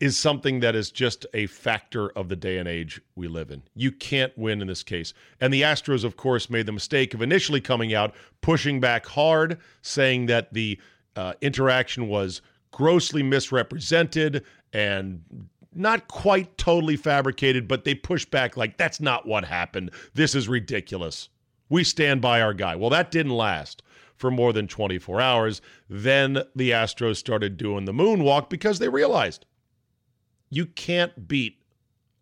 is 0.00 0.18
something 0.18 0.60
that 0.60 0.74
is 0.74 0.90
just 0.90 1.26
a 1.32 1.46
factor 1.46 2.10
of 2.10 2.28
the 2.28 2.36
day 2.36 2.58
and 2.58 2.68
age 2.68 3.00
we 3.14 3.28
live 3.28 3.50
in. 3.50 3.62
You 3.74 3.92
can't 3.92 4.36
win 4.36 4.60
in 4.60 4.66
this 4.66 4.82
case. 4.82 5.14
And 5.40 5.54
the 5.54 5.62
Astros, 5.62 6.02
of 6.04 6.16
course, 6.16 6.50
made 6.50 6.66
the 6.66 6.72
mistake 6.72 7.14
of 7.14 7.22
initially 7.22 7.60
coming 7.60 7.94
out, 7.94 8.12
pushing 8.40 8.80
back 8.80 9.06
hard, 9.06 9.58
saying 9.80 10.26
that 10.26 10.52
the 10.52 10.80
uh, 11.14 11.34
interaction 11.40 12.08
was 12.08 12.42
grossly 12.72 13.22
misrepresented 13.22 14.44
and 14.72 15.22
not 15.74 16.08
quite 16.08 16.58
totally 16.58 16.96
fabricated, 16.96 17.68
but 17.68 17.84
they 17.84 17.94
push 17.94 18.24
back 18.24 18.56
like, 18.56 18.76
that's 18.76 19.00
not 19.00 19.26
what 19.26 19.44
happened. 19.44 19.90
This 20.14 20.34
is 20.34 20.48
ridiculous. 20.48 21.28
We 21.68 21.84
stand 21.84 22.20
by 22.20 22.40
our 22.42 22.52
guy. 22.52 22.76
Well, 22.76 22.90
that 22.90 23.10
didn't 23.10 23.32
last 23.32 23.82
for 24.16 24.30
more 24.30 24.52
than 24.52 24.68
24 24.68 25.20
hours. 25.20 25.62
Then 25.88 26.42
the 26.54 26.70
Astros 26.70 27.16
started 27.16 27.56
doing 27.56 27.84
the 27.86 27.92
moonwalk 27.92 28.50
because 28.50 28.78
they 28.78 28.88
realized 28.88 29.46
you 30.50 30.66
can't 30.66 31.26
beat 31.26 31.62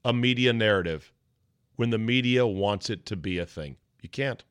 a 0.04 0.12
media 0.12 0.52
narrative 0.52 1.12
when 1.76 1.90
the 1.90 1.98
media 1.98 2.46
wants 2.46 2.90
it 2.90 3.06
to 3.06 3.16
be 3.16 3.38
a 3.38 3.46
thing. 3.46 3.76
You 4.02 4.08
can't. 4.08 4.44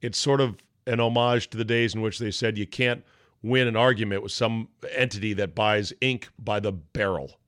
It's 0.00 0.18
sort 0.18 0.40
of 0.40 0.56
an 0.86 1.00
homage 1.00 1.50
to 1.50 1.56
the 1.56 1.64
days 1.64 1.94
in 1.94 2.00
which 2.00 2.18
they 2.18 2.30
said 2.30 2.58
you 2.58 2.66
can't 2.66 3.04
win 3.44 3.68
an 3.68 3.76
argument 3.76 4.22
with 4.22 4.32
some 4.32 4.66
entity 4.96 5.34
that 5.34 5.54
buys 5.54 5.92
ink 6.00 6.28
by 6.38 6.58
the 6.58 6.72
barrel. 6.72 7.38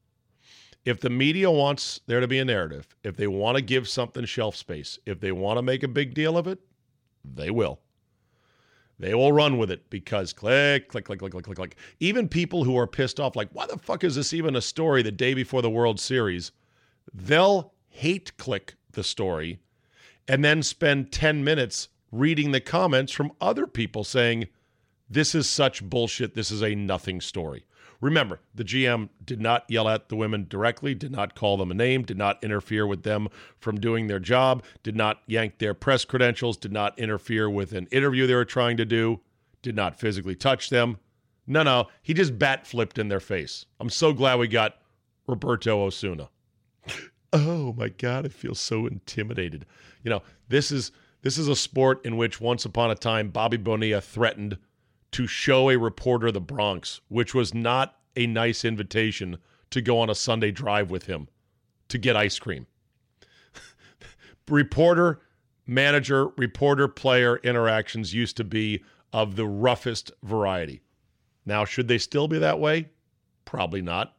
If 0.84 1.00
the 1.00 1.08
media 1.08 1.50
wants 1.50 2.00
there 2.06 2.20
to 2.20 2.28
be 2.28 2.38
a 2.38 2.44
narrative, 2.44 2.94
if 3.02 3.16
they 3.16 3.26
want 3.26 3.56
to 3.56 3.62
give 3.62 3.88
something 3.88 4.26
shelf 4.26 4.54
space, 4.54 4.98
if 5.06 5.20
they 5.20 5.32
want 5.32 5.56
to 5.56 5.62
make 5.62 5.82
a 5.82 5.88
big 5.88 6.12
deal 6.12 6.36
of 6.36 6.46
it, 6.46 6.60
they 7.24 7.50
will. 7.50 7.80
They 8.98 9.14
will 9.14 9.32
run 9.32 9.56
with 9.56 9.70
it 9.70 9.88
because 9.88 10.34
click, 10.34 10.88
click, 10.88 11.06
click, 11.06 11.18
click, 11.18 11.32
click, 11.32 11.44
click, 11.44 11.56
click. 11.56 11.76
Even 11.98 12.28
people 12.28 12.64
who 12.64 12.76
are 12.76 12.86
pissed 12.86 13.18
off, 13.18 13.34
like, 13.34 13.48
why 13.52 13.66
the 13.66 13.78
fuck 13.78 14.04
is 14.04 14.16
this 14.16 14.34
even 14.34 14.54
a 14.54 14.60
story 14.60 15.02
the 15.02 15.10
day 15.10 15.32
before 15.32 15.62
the 15.62 15.70
World 15.70 15.98
Series? 15.98 16.52
They'll 17.12 17.72
hate 17.88 18.36
click 18.36 18.74
the 18.92 19.02
story 19.02 19.60
and 20.28 20.44
then 20.44 20.62
spend 20.62 21.10
10 21.10 21.42
minutes 21.42 21.88
reading 22.12 22.52
the 22.52 22.60
comments 22.60 23.12
from 23.12 23.32
other 23.40 23.66
people 23.66 24.04
saying, 24.04 24.46
this 25.08 25.34
is 25.34 25.48
such 25.48 25.84
bullshit. 25.84 26.34
This 26.34 26.50
is 26.50 26.62
a 26.62 26.74
nothing 26.74 27.20
story. 27.20 27.64
Remember, 28.00 28.40
the 28.54 28.64
GM 28.64 29.08
did 29.24 29.40
not 29.40 29.64
yell 29.68 29.88
at 29.88 30.08
the 30.08 30.16
women 30.16 30.46
directly, 30.48 30.94
did 30.94 31.12
not 31.12 31.34
call 31.34 31.56
them 31.56 31.70
a 31.70 31.74
name, 31.74 32.02
did 32.02 32.18
not 32.18 32.42
interfere 32.44 32.86
with 32.86 33.04
them 33.04 33.28
from 33.58 33.80
doing 33.80 34.06
their 34.06 34.18
job, 34.18 34.62
did 34.82 34.94
not 34.94 35.22
yank 35.26 35.58
their 35.58 35.72
press 35.72 36.04
credentials, 36.04 36.56
did 36.58 36.72
not 36.72 36.98
interfere 36.98 37.48
with 37.48 37.72
an 37.72 37.86
interview 37.90 38.26
they 38.26 38.34
were 38.34 38.44
trying 38.44 38.76
to 38.76 38.84
do, 38.84 39.20
did 39.62 39.74
not 39.74 39.98
physically 39.98 40.34
touch 40.34 40.68
them. 40.68 40.98
No, 41.46 41.62
no, 41.62 41.86
he 42.02 42.12
just 42.12 42.38
bat 42.38 42.66
flipped 42.66 42.98
in 42.98 43.08
their 43.08 43.20
face. 43.20 43.64
I'm 43.80 43.90
so 43.90 44.12
glad 44.12 44.38
we 44.38 44.48
got 44.48 44.76
Roberto 45.26 45.84
Osuna. 45.84 46.28
oh 47.32 47.72
my 47.72 47.88
God, 47.88 48.26
I 48.26 48.28
feel 48.28 48.54
so 48.54 48.86
intimidated. 48.86 49.64
You 50.02 50.10
know, 50.10 50.22
this 50.48 50.70
is 50.70 50.92
this 51.22 51.38
is 51.38 51.48
a 51.48 51.56
sport 51.56 52.04
in 52.04 52.16
which 52.16 52.40
once 52.40 52.64
upon 52.64 52.90
a 52.90 52.94
time 52.94 53.30
Bobby 53.30 53.56
Bonilla 53.56 54.00
threatened 54.00 54.58
to 55.16 55.26
show 55.26 55.70
a 55.70 55.78
reporter 55.78 56.30
the 56.30 56.42
Bronx, 56.42 57.00
which 57.08 57.34
was 57.34 57.54
not 57.54 57.96
a 58.16 58.26
nice 58.26 58.66
invitation 58.66 59.38
to 59.70 59.80
go 59.80 59.98
on 59.98 60.10
a 60.10 60.14
Sunday 60.14 60.50
drive 60.50 60.90
with 60.90 61.06
him 61.06 61.26
to 61.88 61.96
get 61.96 62.14
ice 62.14 62.38
cream. 62.38 62.66
reporter, 64.50 65.22
manager, 65.66 66.28
reporter, 66.36 66.86
player 66.86 67.38
interactions 67.38 68.12
used 68.12 68.36
to 68.36 68.44
be 68.44 68.84
of 69.10 69.36
the 69.36 69.46
roughest 69.46 70.12
variety. 70.22 70.82
Now, 71.46 71.64
should 71.64 71.88
they 71.88 71.96
still 71.96 72.28
be 72.28 72.36
that 72.40 72.60
way? 72.60 72.90
Probably 73.46 73.80
not. 73.80 74.14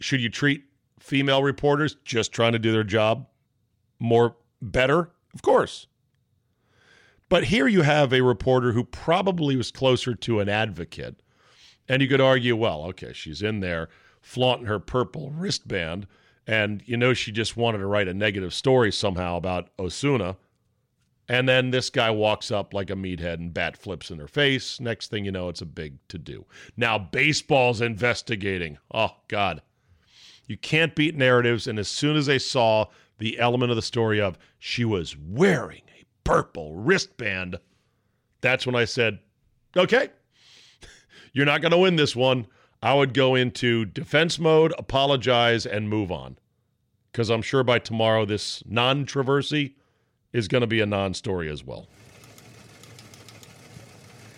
Should 0.00 0.20
you 0.20 0.28
treat 0.28 0.64
female 1.00 1.42
reporters 1.42 1.96
just 2.04 2.30
trying 2.30 2.52
to 2.52 2.58
do 2.58 2.72
their 2.72 2.84
job 2.84 3.26
more 4.00 4.36
better? 4.60 5.12
Of 5.32 5.40
course. 5.40 5.86
But 7.28 7.44
here 7.44 7.66
you 7.66 7.82
have 7.82 8.12
a 8.12 8.20
reporter 8.20 8.72
who 8.72 8.84
probably 8.84 9.56
was 9.56 9.72
closer 9.72 10.14
to 10.14 10.40
an 10.40 10.48
advocate. 10.48 11.22
And 11.88 12.02
you 12.02 12.08
could 12.08 12.20
argue, 12.20 12.56
well, 12.56 12.84
okay, 12.84 13.12
she's 13.12 13.42
in 13.42 13.60
there 13.60 13.88
flaunting 14.20 14.66
her 14.66 14.80
purple 14.80 15.30
wristband, 15.30 16.06
and 16.48 16.82
you 16.84 16.96
know 16.96 17.14
she 17.14 17.30
just 17.30 17.56
wanted 17.56 17.78
to 17.78 17.86
write 17.86 18.08
a 18.08 18.14
negative 18.14 18.52
story 18.52 18.90
somehow 18.90 19.36
about 19.36 19.70
Osuna. 19.78 20.36
And 21.28 21.48
then 21.48 21.70
this 21.70 21.90
guy 21.90 22.10
walks 22.10 22.50
up 22.50 22.74
like 22.74 22.90
a 22.90 22.94
meathead 22.94 23.34
and 23.34 23.54
bat 23.54 23.76
flips 23.76 24.10
in 24.10 24.18
her 24.18 24.28
face. 24.28 24.80
Next 24.80 25.10
thing 25.10 25.24
you 25.24 25.32
know, 25.32 25.48
it's 25.48 25.60
a 25.60 25.66
big 25.66 25.96
to 26.08 26.18
do. 26.18 26.44
Now, 26.76 26.98
baseball's 26.98 27.80
investigating. 27.80 28.78
Oh, 28.92 29.10
God. 29.26 29.62
You 30.46 30.56
can't 30.56 30.94
beat 30.94 31.16
narratives. 31.16 31.66
And 31.66 31.80
as 31.80 31.88
soon 31.88 32.16
as 32.16 32.26
they 32.26 32.38
saw 32.38 32.86
the 33.18 33.38
element 33.40 33.70
of 33.70 33.76
the 33.76 33.82
story 33.82 34.20
of 34.20 34.38
she 34.60 34.84
was 34.84 35.16
wearing 35.16 35.82
purple 36.26 36.74
wristband, 36.74 37.58
that's 38.40 38.66
when 38.66 38.74
I 38.74 38.84
said, 38.84 39.20
okay, 39.76 40.08
you're 41.32 41.46
not 41.46 41.62
going 41.62 41.72
to 41.72 41.78
win 41.78 41.96
this 41.96 42.16
one. 42.16 42.46
I 42.82 42.94
would 42.94 43.14
go 43.14 43.34
into 43.34 43.84
defense 43.84 44.38
mode, 44.38 44.74
apologize, 44.76 45.64
and 45.64 45.88
move 45.88 46.10
on. 46.10 46.36
Because 47.10 47.30
I'm 47.30 47.42
sure 47.42 47.62
by 47.62 47.78
tomorrow, 47.78 48.24
this 48.24 48.62
non 48.66 49.06
traversy 49.06 49.74
is 50.32 50.48
going 50.48 50.60
to 50.60 50.66
be 50.66 50.80
a 50.80 50.86
non 50.86 51.14
story 51.14 51.48
as 51.48 51.64
well. 51.64 51.88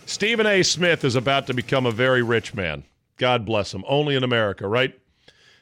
Stephen 0.07 0.47
A. 0.47 0.63
Smith 0.63 1.05
is 1.05 1.17
about 1.17 1.47
to 1.49 1.55
become 1.55 1.85
a 1.85 1.91
very 1.91 2.23
rich 2.23 2.55
man. 2.55 2.85
God 3.17 3.45
bless 3.45 3.75
him. 3.75 3.85
Only 3.89 4.15
in 4.15 4.23
America, 4.23 4.69
right? 4.69 4.99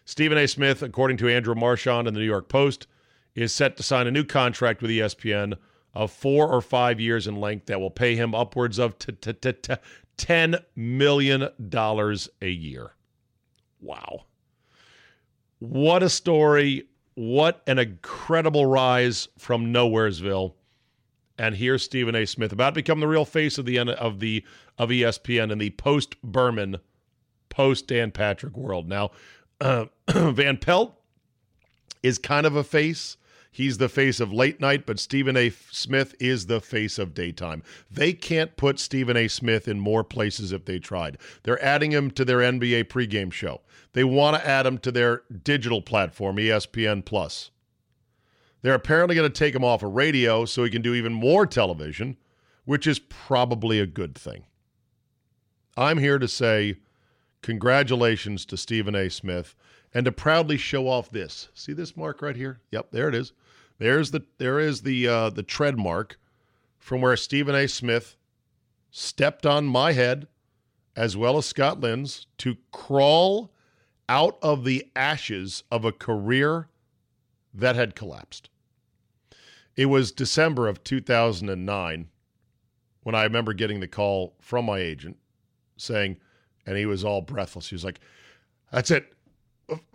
Stephen 0.05 0.39
A. 0.39 0.47
Smith, 0.47 0.83
according 0.83 1.17
to 1.19 1.29
Andrew 1.29 1.55
Marchand 1.55 2.07
in 2.07 2.15
the 2.15 2.21
New 2.21 2.27
York 2.27 2.49
Post, 2.49 2.87
is 3.35 3.53
set 3.55 3.77
to 3.77 3.83
sign 3.83 4.07
a 4.07 4.11
new 4.11 4.25
contract 4.25 4.83
with 4.83 4.91
ESPN 4.91 5.55
of 5.97 6.13
four 6.13 6.47
or 6.47 6.61
five 6.61 7.01
years 7.01 7.27
in 7.27 7.41
length 7.41 7.67
that 7.67 7.81
will 7.81 7.91
pay 7.91 8.15
him 8.15 8.35
upwards 8.35 8.79
of 8.79 8.99
$10 8.99 10.65
million 10.77 11.49
a 12.43 12.49
year. 12.49 12.91
Wow. 13.81 14.27
What 15.59 16.03
a 16.03 16.11
story. 16.11 16.85
What 17.15 17.63
an 17.67 17.79
incredible 17.79 18.67
rise 18.67 19.29
from 19.39 19.73
Nowheresville. 19.73 20.53
And 21.39 21.55
here's 21.55 21.83
Stephen 21.83 22.15
A. 22.15 22.27
Smith 22.27 22.53
about 22.53 22.71
to 22.71 22.75
become 22.75 23.01
the 23.01 23.09
real 23.09 23.25
face 23.25 23.57
of 23.57 23.65
the 23.65 23.79
of 23.79 24.21
the 24.21 24.45
of 24.79 24.91
ESPN 24.91 25.51
in 25.51 25.59
the 25.59 25.71
post 25.71 26.21
Berman, 26.23 26.77
post 27.49 27.87
Dan 27.87 28.11
Patrick 28.11 28.55
world. 28.55 28.87
Now, 28.87 29.13
uh, 29.63 29.87
Van 30.11 30.59
Pelt 30.59 30.95
is 32.03 32.19
kind 32.19 32.47
of 32.47 32.55
a 32.55 32.65
face. 32.65 33.17
He's 33.57 33.79
the 33.79 33.89
face 33.89 34.21
of 34.21 34.35
late 34.35 34.61
night, 34.61 34.85
but 34.85 34.99
Stephen 34.99 35.35
A. 35.35 35.49
Smith 35.49 36.15
is 36.21 36.45
the 36.45 36.61
face 36.61 36.99
of 36.99 37.15
daytime. 37.15 37.63
They 37.91 38.13
can't 38.13 38.55
put 38.55 38.79
Stephen 38.79 39.17
A. 39.17 39.29
Smith 39.29 39.67
in 39.67 39.81
more 39.81 40.05
places 40.05 40.53
if 40.53 40.67
they 40.67 40.79
tried. 40.79 41.17
They're 41.43 41.65
adding 41.65 41.91
him 41.91 42.11
to 42.11 42.25
their 42.27 42.41
NBA 42.41 42.85
pregame 42.85 43.33
show. 43.33 43.63
They 43.95 44.05
want 44.05 44.37
to 44.37 44.47
add 44.47 44.67
him 44.67 44.77
to 44.81 44.93
their 44.93 45.23
digital 45.43 45.81
platform, 45.81 46.37
ESPN 46.37 47.03
Plus. 47.07 47.51
They're 48.61 48.75
apparently 48.75 49.17
going 49.17 49.33
to 49.33 49.39
take 49.39 49.55
him 49.55 49.65
off 49.65 49.83
of 49.83 49.95
radio 49.95 50.45
so 50.45 50.63
he 50.63 50.69
can 50.69 50.83
do 50.83 50.93
even 50.93 51.15
more 51.15 51.47
television, 51.47 52.19
which 52.67 52.87
is 52.87 52.99
probably 52.99 53.81
a 53.81 53.87
good 53.87 54.15
thing. 54.15 54.45
I'm 55.79 55.97
here 55.97 56.19
to 56.19 56.29
say 56.29 56.77
congratulations 57.41 58.45
to 58.45 58.59
Stephen 58.59 58.95
A. 58.95 59.09
Smith 59.09 59.55
and 59.95 60.05
to 60.05 60.13
proudly 60.13 60.59
show 60.59 60.89
off 60.89 61.09
this. 61.09 61.49
See 61.55 61.73
this 61.73 61.97
mark 61.97 62.21
right 62.21 62.37
here? 62.37 62.61
Yep, 62.71 62.89
there 62.91 63.09
it 63.09 63.15
is. 63.15 63.33
There's 63.79 64.11
the 64.11 64.25
there 64.39 64.59
is 64.59 64.83
the 64.83 65.07
uh, 65.09 65.31
the 65.31 65.43
tread 65.43 65.79
mark 65.79 66.19
from 66.79 67.01
where 67.01 67.17
Stephen 67.17 67.55
A. 67.55 67.67
Smith 67.67 68.17
stepped 68.91 69.45
on 69.45 69.67
my 69.67 69.93
head, 69.93 70.29
as 70.95 71.17
well 71.17 71.37
as 71.37 71.47
Scott 71.47 71.81
Lynn's, 71.81 72.27
to 72.39 72.57
crawl 72.73 73.53
out 74.09 74.39
of 74.41 74.65
the 74.65 74.87
ashes 74.95 75.65
of 75.71 75.85
a 75.85 75.93
career 75.93 76.69
that 77.53 77.77
had 77.77 77.95
collapsed. 77.95 78.49
It 79.75 79.87
was 79.87 80.13
December 80.13 80.69
of 80.69 80.85
2009 80.85 82.09
when 83.03 83.15
I 83.15 83.25
remember 83.25 83.53
getting 83.53 83.81
the 83.81 83.89
call 83.89 84.35
from 84.41 84.65
my 84.65 84.79
agent 84.79 85.17
saying, 85.77 86.17
and 86.65 86.79
he 86.79 86.87
was 86.87 87.05
all 87.05 87.21
breathless. 87.21 87.69
He 87.69 87.75
was 87.75 87.85
like, 87.85 88.01
"That's 88.73 88.91
it. 88.91 89.13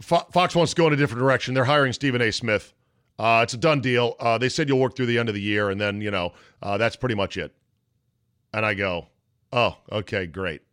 Fox 0.02 0.56
wants 0.56 0.74
to 0.74 0.82
go 0.82 0.88
in 0.88 0.94
a 0.94 0.98
different 0.98 1.20
direction. 1.20 1.54
They're 1.54 1.65
hiring 1.65 1.94
Stephen 1.94 2.22
A. 2.22 2.32
Smith." 2.32 2.74
Uh, 3.21 3.41
it's 3.43 3.53
a 3.53 3.57
done 3.57 3.81
deal. 3.81 4.15
Uh, 4.19 4.39
they 4.39 4.49
said 4.49 4.67
you'll 4.67 4.79
work 4.79 4.95
through 4.95 5.05
the 5.05 5.19
end 5.19 5.29
of 5.29 5.36
the 5.36 5.41
year, 5.41 5.69
and 5.69 5.79
then 5.79 6.01
you 6.01 6.10
know 6.10 6.34
uh, 6.63 6.75
that's 6.75 6.95
pretty 6.95 7.13
much 7.13 7.38
it. 7.38 7.53
And 8.51 8.65
I 8.65 8.73
go, 8.73 9.10
oh, 9.53 9.77
okay, 9.91 10.25
great. 10.25 10.63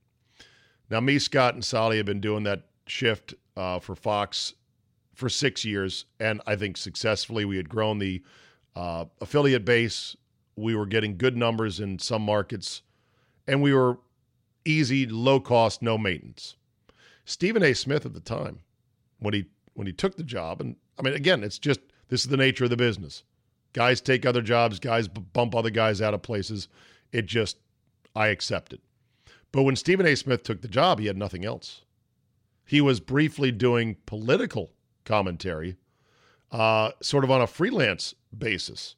Now 0.89 1.01
me, 1.01 1.19
Scott, 1.19 1.53
and 1.53 1.63
Sally 1.63 1.99
have 1.99 2.07
been 2.07 2.23
doing 2.23 2.45
that 2.45 2.63
shift 2.87 3.35
uh, 3.55 3.81
for 3.81 3.95
Fox 3.95 4.55
for 5.13 5.29
six 5.29 5.63
years, 5.63 6.07
and 6.21 6.41
I 6.47 6.57
think 6.57 6.79
successfully. 6.79 7.45
We 7.45 7.59
had 7.59 7.69
grown 7.69 7.99
the 7.99 8.23
uh, 8.75 9.05
affiliate 9.21 9.67
base. 9.67 10.17
We 10.57 10.75
were 10.75 10.87
getting 10.87 11.19
good 11.19 11.37
numbers 11.37 11.81
in 11.81 11.99
some 11.99 12.23
markets, 12.23 12.81
and 13.47 13.61
we 13.61 13.75
were 13.75 13.99
easy, 14.65 15.05
low 15.07 15.39
cost, 15.39 15.83
no 15.83 15.99
maintenance. 15.99 16.57
Stephen 17.27 17.63
A. 17.63 17.75
Smith 17.75 18.07
at 18.07 18.15
the 18.15 18.21
time, 18.21 18.61
when 19.19 19.35
he 19.35 19.45
when 19.75 19.87
he 19.87 19.93
took 19.93 20.17
the 20.17 20.23
job, 20.23 20.63
and 20.63 20.77
I 20.99 21.03
mean, 21.03 21.13
again, 21.13 21.45
it's 21.45 21.59
just 21.59 21.81
this 22.09 22.23
is 22.23 22.29
the 22.29 22.37
nature 22.37 22.65
of 22.65 22.71
the 22.71 22.77
business. 22.77 23.23
Guys 23.73 24.01
take 24.01 24.25
other 24.25 24.43
jobs, 24.43 24.79
guys 24.79 25.09
bump 25.09 25.55
other 25.55 25.71
guys 25.71 26.01
out 26.01 26.15
of 26.15 26.23
places. 26.23 26.69
It 27.13 27.27
just, 27.27 27.59
I 28.15 28.29
accept 28.29 28.73
it. 28.73 28.81
But 29.53 29.63
when 29.63 29.77
Stephen 29.77 30.07
A. 30.07 30.15
Smith 30.15 30.43
took 30.43 30.63
the 30.63 30.69
job, 30.69 30.99
he 30.99 31.07
had 31.07 31.17
nothing 31.17 31.45
else. 31.45 31.83
He 32.65 32.81
was 32.81 33.01
briefly 33.01 33.51
doing 33.51 33.97
political 34.05 34.73
commentary, 35.05 35.77
uh, 36.53 36.91
sort 37.01 37.25
of 37.25 37.31
on 37.31 37.41
a 37.41 37.47
freelance 37.47 38.15
basis. 38.37 38.95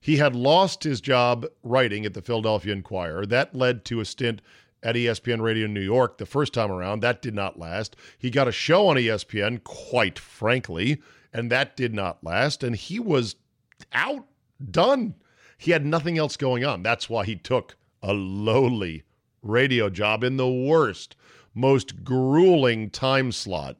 He 0.00 0.16
had 0.16 0.34
lost 0.34 0.82
his 0.82 1.00
job 1.00 1.46
writing 1.62 2.04
at 2.04 2.14
the 2.14 2.22
Philadelphia 2.22 2.72
Inquirer. 2.72 3.26
That 3.26 3.54
led 3.54 3.84
to 3.84 4.00
a 4.00 4.04
stint 4.04 4.42
at 4.82 4.96
ESPN 4.96 5.40
Radio 5.40 5.66
New 5.66 5.80
York 5.80 6.18
the 6.18 6.26
first 6.26 6.52
time 6.52 6.72
around. 6.72 7.00
That 7.00 7.22
did 7.22 7.34
not 7.34 7.58
last. 7.58 7.94
He 8.18 8.30
got 8.30 8.48
a 8.48 8.52
show 8.52 8.88
on 8.88 8.96
ESPN, 8.96 9.62
quite 9.62 10.18
frankly, 10.18 11.00
and 11.32 11.50
that 11.50 11.76
did 11.76 11.94
not 11.94 12.22
last. 12.24 12.62
And 12.62 12.76
he 12.76 12.98
was 12.98 13.36
out, 13.92 14.26
done. 14.70 15.14
He 15.58 15.70
had 15.70 15.86
nothing 15.86 16.18
else 16.18 16.36
going 16.36 16.64
on. 16.64 16.82
That's 16.82 17.08
why 17.08 17.24
he 17.24 17.36
took 17.36 17.76
a 18.02 18.12
lowly 18.12 19.04
radio 19.42 19.88
job 19.88 20.24
in 20.24 20.36
the 20.36 20.50
worst, 20.50 21.16
most 21.54 22.04
grueling 22.04 22.90
time 22.90 23.32
slot 23.32 23.76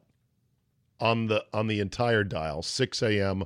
on 0.99 1.27
the 1.27 1.45
on 1.53 1.67
the 1.67 1.79
entire 1.79 2.23
dial, 2.23 2.61
6 2.61 3.01
a.m. 3.03 3.43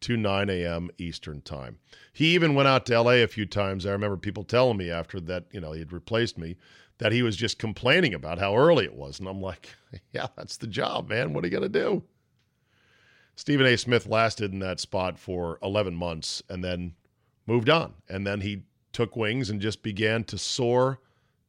to 0.00 0.16
9 0.16 0.50
a.m. 0.50 0.90
Eastern 0.98 1.40
time. 1.40 1.78
He 2.12 2.34
even 2.34 2.54
went 2.54 2.68
out 2.68 2.86
to 2.86 3.00
LA 3.00 3.12
a 3.12 3.26
few 3.26 3.46
times. 3.46 3.86
I 3.86 3.90
remember 3.90 4.16
people 4.16 4.44
telling 4.44 4.76
me 4.76 4.90
after 4.90 5.20
that, 5.20 5.46
you 5.50 5.60
know, 5.60 5.72
he 5.72 5.80
had 5.80 5.92
replaced 5.92 6.38
me, 6.38 6.56
that 6.98 7.12
he 7.12 7.22
was 7.22 7.36
just 7.36 7.58
complaining 7.58 8.14
about 8.14 8.38
how 8.38 8.54
early 8.54 8.84
it 8.84 8.94
was. 8.94 9.18
And 9.18 9.28
I'm 9.28 9.40
like, 9.40 9.70
yeah, 10.12 10.26
that's 10.36 10.58
the 10.58 10.66
job, 10.66 11.08
man. 11.08 11.32
What 11.32 11.44
are 11.44 11.48
you 11.48 11.60
to 11.60 11.68
do? 11.68 12.02
Stephen 13.40 13.64
A. 13.64 13.74
Smith 13.78 14.06
lasted 14.06 14.52
in 14.52 14.58
that 14.58 14.78
spot 14.78 15.18
for 15.18 15.58
11 15.62 15.96
months 15.96 16.42
and 16.50 16.62
then 16.62 16.92
moved 17.46 17.70
on. 17.70 17.94
And 18.06 18.26
then 18.26 18.42
he 18.42 18.64
took 18.92 19.16
wings 19.16 19.48
and 19.48 19.62
just 19.62 19.82
began 19.82 20.24
to 20.24 20.36
soar 20.36 21.00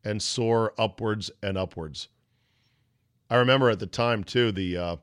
and 0.01 0.21
soar 0.21 0.73
upwards 0.77 1.31
and 1.43 1.57
upwards. 1.57 2.07
I 3.29 3.35
remember 3.35 3.69
at 3.69 3.79
the 3.79 3.87
time 3.87 4.23
too 4.23 4.53
the 4.53 4.77
uh, 4.77 4.95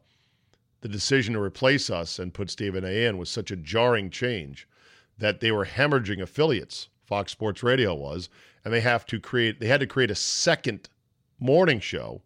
the 0.81 0.89
decision 0.89 1.35
to 1.35 1.43
replace 1.43 1.91
us 1.91 2.19
and 2.19 2.33
put 2.33 2.49
Stephen 2.49 2.87
A. 2.87 3.05
in 3.05 3.19
was 3.19 3.29
such 3.29 3.51
a 3.51 3.57
jarring 3.57 4.09
change 4.09 4.67
that 5.19 5.41
they 5.41 5.53
were 5.53 5.67
hemorrhaging 5.67 6.23
affiliates. 6.23 6.89
Fox 7.05 7.33
Sports 7.33 7.63
Radio 7.63 7.95
was, 7.95 8.31
and 8.65 8.73
they 8.73 8.81
have 8.81 9.05
to 9.09 9.21
create. 9.21 9.61
They 9.61 9.69
had 9.69 9.81
to 9.81 9.87
create 9.87 10.11
a 10.11 10.15
second 10.15 10.89
morning 11.39 11.81
show. 11.81 12.23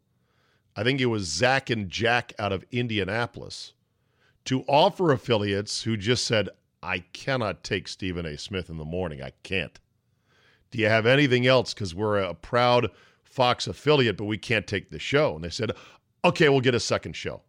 I 0.77 0.85
think 0.85 1.01
it 1.01 1.07
was 1.07 1.25
Zach 1.25 1.69
and 1.69 1.91
Jack 1.91 2.33
out 2.39 2.53
of 2.53 2.65
Indianapolis 2.71 3.73
to 4.45 4.63
offer 4.63 5.13
affiliates 5.13 5.83
who 5.83 5.97
just 5.97 6.25
said, 6.25 6.49
"I 6.83 7.01
cannot 7.13 7.65
take 7.65 7.89
Stephen 7.89 8.27
A. 8.27 8.37
Smith 8.37 8.71
in 8.71 8.77
the 8.77 8.85
morning. 8.85 9.23
I 9.23 9.33
can't." 9.43 9.79
Do 10.71 10.79
you 10.79 10.89
have 10.89 11.07
anything 11.07 11.47
else? 11.47 11.75
Because 11.75 11.95
we're 11.95 12.19
a 12.19 12.35
proud 12.35 12.91
Fox 13.23 13.67
affiliate, 13.67 14.17
but 14.17 14.25
we 14.25 14.39
can't 14.39 14.67
take 14.67 14.91
the 14.91 14.99
show. 14.99 15.35
And 15.35 15.45
they 15.45 15.51
said, 15.51 15.73
okay, 16.25 16.49
we'll 16.49 16.61
get 16.61 16.75
a 16.75 16.81
second 16.81 17.17
show. 17.17 17.43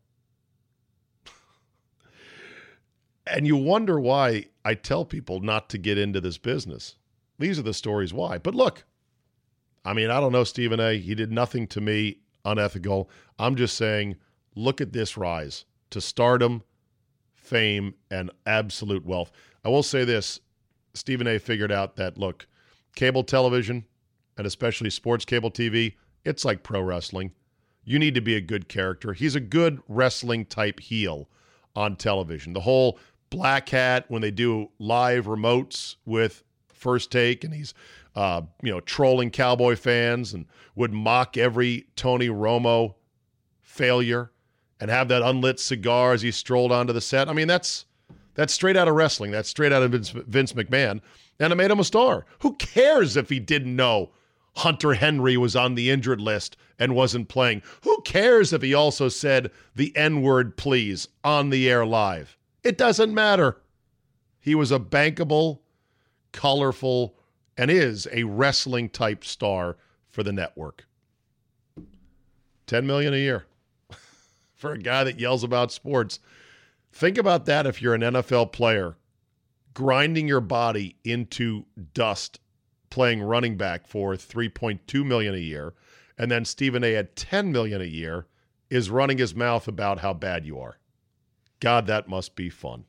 and 3.28 3.48
you 3.48 3.56
wonder 3.56 4.00
why 4.00 4.46
I 4.64 4.76
tell 4.76 5.06
people 5.06 5.42
not 5.42 5.70
to 5.70 5.78
get 5.78 5.98
into 5.98 6.22
this 6.22 6.38
business. 6.38 6.96
These 7.40 7.60
are 7.60 7.64
the 7.64 7.74
stories 7.74 8.14
why. 8.14 8.38
But 8.38 8.56
look, 8.56 8.86
I 9.86 9.94
mean, 9.94 10.10
I 10.10 10.20
don't 10.20 10.32
know 10.32 10.44
Stephen 10.44 10.80
A. 10.80 10.98
He 10.98 11.16
did 11.16 11.32
nothing 11.32 11.68
to 11.68 11.82
me 11.82 12.20
unethical. 12.46 13.10
I'm 13.38 13.56
just 13.56 13.76
saying, 13.76 14.16
look 14.56 14.82
at 14.82 14.94
this 14.94 15.18
rise 15.18 15.66
to 15.90 16.02
stardom, 16.02 16.64
fame, 17.44 17.94
and 18.10 18.32
absolute 18.46 19.06
wealth. 19.06 19.32
I 19.64 19.70
will 19.70 19.84
say 19.84 20.06
this 20.06 20.40
Stephen 20.94 21.28
A. 21.28 21.40
figured 21.40 21.72
out 21.72 21.96
that, 21.98 22.18
look, 22.18 22.48
cable 22.96 23.24
television, 23.24 23.86
and 24.38 24.48
especially 24.48 24.90
sports 24.90 25.26
cable 25.26 25.52
TV, 25.52 25.96
it's 26.26 26.46
like 26.46 26.64
pro 26.64 26.82
wrestling. 26.82 27.32
You 27.84 28.00
need 28.00 28.16
to 28.16 28.22
be 28.22 28.36
a 28.36 28.42
good 28.42 28.70
character. 28.70 29.14
He's 29.14 29.36
a 29.36 29.42
good 29.42 29.82
wrestling 29.88 30.46
type 30.46 30.80
heel 30.80 31.30
on 31.76 31.96
television. 31.96 32.54
The 32.54 32.62
whole 32.62 32.98
black 33.30 33.70
hat 33.70 34.06
when 34.10 34.22
they 34.22 34.32
do 34.32 34.70
live 34.80 35.26
remotes 35.26 35.96
with 36.06 36.44
first 36.72 37.12
take 37.12 37.44
and 37.44 37.54
he's 37.54 37.74
uh, 38.16 38.42
you 38.62 38.72
know 38.72 38.80
trolling 38.82 39.32
cowboy 39.32 39.76
fans 39.76 40.34
and 40.34 40.46
would 40.76 40.94
mock 40.94 41.36
every 41.36 41.88
Tony 41.96 42.28
Romo 42.28 42.94
failure 43.62 44.32
and 44.84 44.92
have 44.92 45.08
that 45.08 45.22
unlit 45.22 45.62
cigar 45.62 46.12
as 46.12 46.22
he 46.22 46.30
strolled 46.30 46.74
onto 46.74 46.92
the 46.92 47.00
set. 47.00 47.30
I 47.30 47.34
mean 47.34 47.48
that's 47.48 47.86
that's 48.34 48.54
straight 48.54 48.76
out 48.76 48.90
of 48.90 48.96
wrestling. 48.96 49.32
That's 49.32 49.48
straight 49.48 49.72
out 49.72 49.82
of 49.82 49.92
Vince, 49.92 50.10
Vince 50.10 50.52
McMahon 50.52 51.00
and 51.40 51.54
it 51.54 51.56
made 51.56 51.72
him 51.72 51.80
a 51.80 51.86
star. 51.86 52.26
Who 52.40 52.56
cares 52.56 53.16
if 53.16 53.30
he 53.30 53.40
didn't 53.40 53.78
know 53.78 54.12
Hunter 54.58 54.94
Henry 54.94 55.38
was 55.38 55.56
on 55.56 55.76
the 55.76 55.90
injured 55.90 56.20
list 56.20 56.58
and 56.78 56.96
wasn't 56.96 57.30
playing? 57.30 57.62
Who 57.84 58.02
cares 58.02 58.52
if 58.52 58.62
he 58.62 58.74
also 58.74 59.08
said 59.08 59.52
the 59.74 59.96
N 59.96 60.22
word, 60.22 60.58
please, 60.58 61.08
on 61.24 61.50
the 61.50 61.70
air 61.70 61.86
live? 61.86 62.38
It 62.62 62.78
doesn't 62.78 63.14
matter. 63.14 63.62
He 64.42 64.54
was 64.54 64.70
a 64.70 64.80
bankable, 64.80 65.60
colorful, 66.34 67.16
and 67.58 67.72
is 67.72 68.06
a 68.12 68.24
wrestling 68.26 68.90
type 68.90 69.24
star 69.24 69.78
for 70.10 70.24
the 70.24 70.34
network. 70.34 70.86
10 72.68 72.86
million 72.86 73.14
a 73.14 73.18
year 73.18 73.46
for 74.64 74.72
a 74.72 74.80
guy 74.80 75.04
that 75.04 75.20
yells 75.20 75.44
about 75.44 75.74
sports. 75.74 76.22
Think 76.94 77.18
about 77.18 77.46
that 77.48 77.68
if 77.68 77.82
you're 77.82 77.96
an 77.96 78.02
NFL 78.02 78.54
player 78.54 78.96
grinding 79.74 80.26
your 80.26 80.40
body 80.40 80.96
into 81.04 81.66
dust 81.94 82.40
playing 82.90 83.22
running 83.22 83.58
back 83.58 83.86
for 83.86 84.14
3.2 84.14 85.06
million 85.06 85.36
a 85.36 85.40
year 85.40 85.74
and 86.18 86.32
then 86.32 86.46
Stephen 86.46 86.82
A 86.82 86.96
at 86.96 87.18
10 87.18 87.52
million 87.52 87.82
a 87.82 87.86
year 87.86 88.26
is 88.70 88.90
running 88.90 89.18
his 89.18 89.36
mouth 89.36 89.68
about 89.68 90.00
how 90.00 90.14
bad 90.14 90.46
you 90.46 90.58
are. 90.58 90.78
God, 91.60 91.86
that 91.88 92.08
must 92.08 92.34
be 92.34 92.50
fun. 92.50 92.86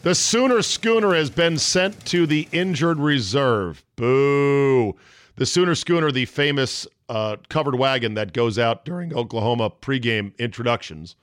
The 0.00 0.14
Sooner 0.14 0.62
Schooner 0.62 1.14
has 1.14 1.28
been 1.28 1.58
sent 1.58 2.06
to 2.06 2.26
the 2.26 2.48
injured 2.52 2.98
reserve. 2.98 3.84
Boo. 3.96 4.96
The 5.36 5.44
Sooner 5.44 5.74
Schooner, 5.74 6.10
the 6.10 6.24
famous 6.24 6.86
uh, 7.12 7.36
covered 7.50 7.74
wagon 7.74 8.14
that 8.14 8.32
goes 8.32 8.58
out 8.58 8.86
during 8.86 9.14
Oklahoma 9.14 9.68
pregame 9.68 10.36
introductions, 10.38 11.14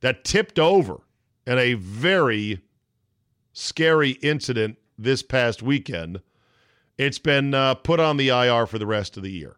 that 0.00 0.24
tipped 0.24 0.58
over 0.58 1.02
in 1.46 1.58
a 1.58 1.74
very 1.74 2.62
scary 3.52 4.12
incident 4.22 4.78
this 4.96 5.22
past 5.22 5.62
weekend, 5.62 6.22
it's 6.96 7.18
been 7.18 7.52
uh, 7.52 7.74
put 7.74 8.00
on 8.00 8.16
the 8.16 8.30
IR 8.30 8.64
for 8.64 8.78
the 8.78 8.86
rest 8.86 9.18
of 9.18 9.22
the 9.22 9.30
year. 9.30 9.56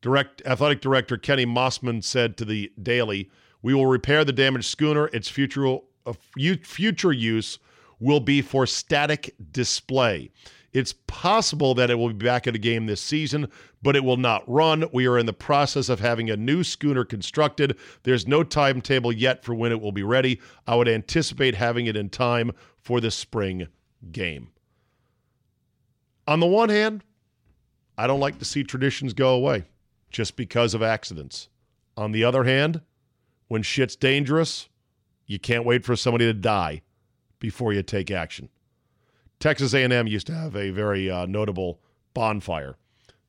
Direct 0.00 0.40
athletic 0.46 0.80
director 0.80 1.16
Kenny 1.16 1.44
Mossman 1.44 2.04
said 2.04 2.36
to 2.36 2.44
the 2.44 2.70
Daily, 2.80 3.30
"We 3.62 3.74
will 3.74 3.86
repair 3.86 4.24
the 4.24 4.32
damaged 4.32 4.66
schooner. 4.66 5.08
Its 5.08 5.28
future 5.28 5.78
uh, 6.06 6.12
future 6.62 7.12
use 7.12 7.58
will 7.98 8.20
be 8.20 8.42
for 8.42 8.64
static 8.66 9.34
display. 9.50 10.30
It's 10.72 10.94
possible 11.06 11.74
that 11.74 11.90
it 11.90 11.96
will 11.96 12.08
be 12.08 12.24
back 12.24 12.46
at 12.46 12.54
a 12.54 12.58
game 12.58 12.86
this 12.86 13.00
season, 13.00 13.48
but 13.82 13.94
it 13.94 14.04
will 14.04 14.16
not 14.16 14.42
run. 14.46 14.84
We 14.92 15.06
are 15.06 15.18
in 15.18 15.26
the 15.26 15.32
process 15.34 15.90
of 15.90 16.00
having 16.00 16.30
a 16.30 16.36
new 16.36 16.64
schooner 16.64 17.04
constructed. 17.04 17.76
There's 18.04 18.26
no 18.26 18.42
timetable 18.42 19.12
yet 19.12 19.44
for 19.44 19.54
when 19.54 19.70
it 19.70 19.80
will 19.82 19.92
be 19.92 20.02
ready. 20.02 20.40
I 20.66 20.76
would 20.76 20.88
anticipate 20.88 21.54
having 21.54 21.86
it 21.86 21.96
in 21.96 22.08
time 22.08 22.52
for 22.80 23.00
the 23.00 23.10
spring 23.10 23.68
game. 24.10 24.48
On 26.26 26.40
the 26.40 26.46
one 26.46 26.70
hand, 26.70 27.04
I 27.98 28.06
don't 28.06 28.20
like 28.20 28.38
to 28.38 28.44
see 28.44 28.64
traditions 28.64 29.12
go 29.12 29.34
away 29.34 29.64
just 30.10 30.36
because 30.36 30.72
of 30.72 30.82
accidents. 30.82 31.48
On 31.96 32.12
the 32.12 32.24
other 32.24 32.44
hand, 32.44 32.80
when 33.48 33.62
shit's 33.62 33.96
dangerous, 33.96 34.70
you 35.26 35.38
can't 35.38 35.66
wait 35.66 35.84
for 35.84 35.96
somebody 35.96 36.24
to 36.24 36.32
die 36.32 36.80
before 37.38 37.74
you 37.74 37.82
take 37.82 38.10
action. 38.10 38.48
Texas 39.42 39.74
A&M 39.74 40.06
used 40.06 40.28
to 40.28 40.34
have 40.34 40.54
a 40.54 40.70
very 40.70 41.10
uh, 41.10 41.26
notable 41.26 41.80
bonfire 42.14 42.76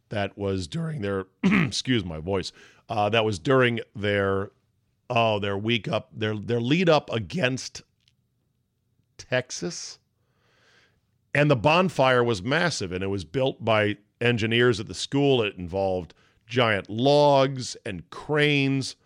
that 0.09 0.37
was 0.37 0.67
during 0.67 1.01
their 1.01 1.25
excuse 1.43 2.05
my 2.05 2.19
voice 2.19 2.51
uh, 2.87 3.09
that 3.09 3.25
was 3.25 3.39
during 3.39 3.79
their 3.95 4.51
oh 5.09 5.39
their 5.39 5.57
week 5.57 5.87
up 5.87 6.09
their 6.13 6.35
their 6.35 6.61
lead 6.61 6.87
up 6.87 7.11
against 7.11 7.81
Texas. 9.17 9.97
And 11.33 11.49
the 11.49 11.55
bonfire 11.55 12.23
was 12.23 12.43
massive 12.43 12.91
and 12.91 13.03
it 13.03 13.07
was 13.07 13.25
built 13.25 13.65
by 13.65 13.97
engineers 14.21 14.79
at 14.79 14.87
the 14.87 14.93
school. 14.93 15.41
It 15.41 15.55
involved 15.55 16.13
giant 16.45 16.91
logs 16.91 17.75
and 17.87 18.07
cranes. 18.11 18.97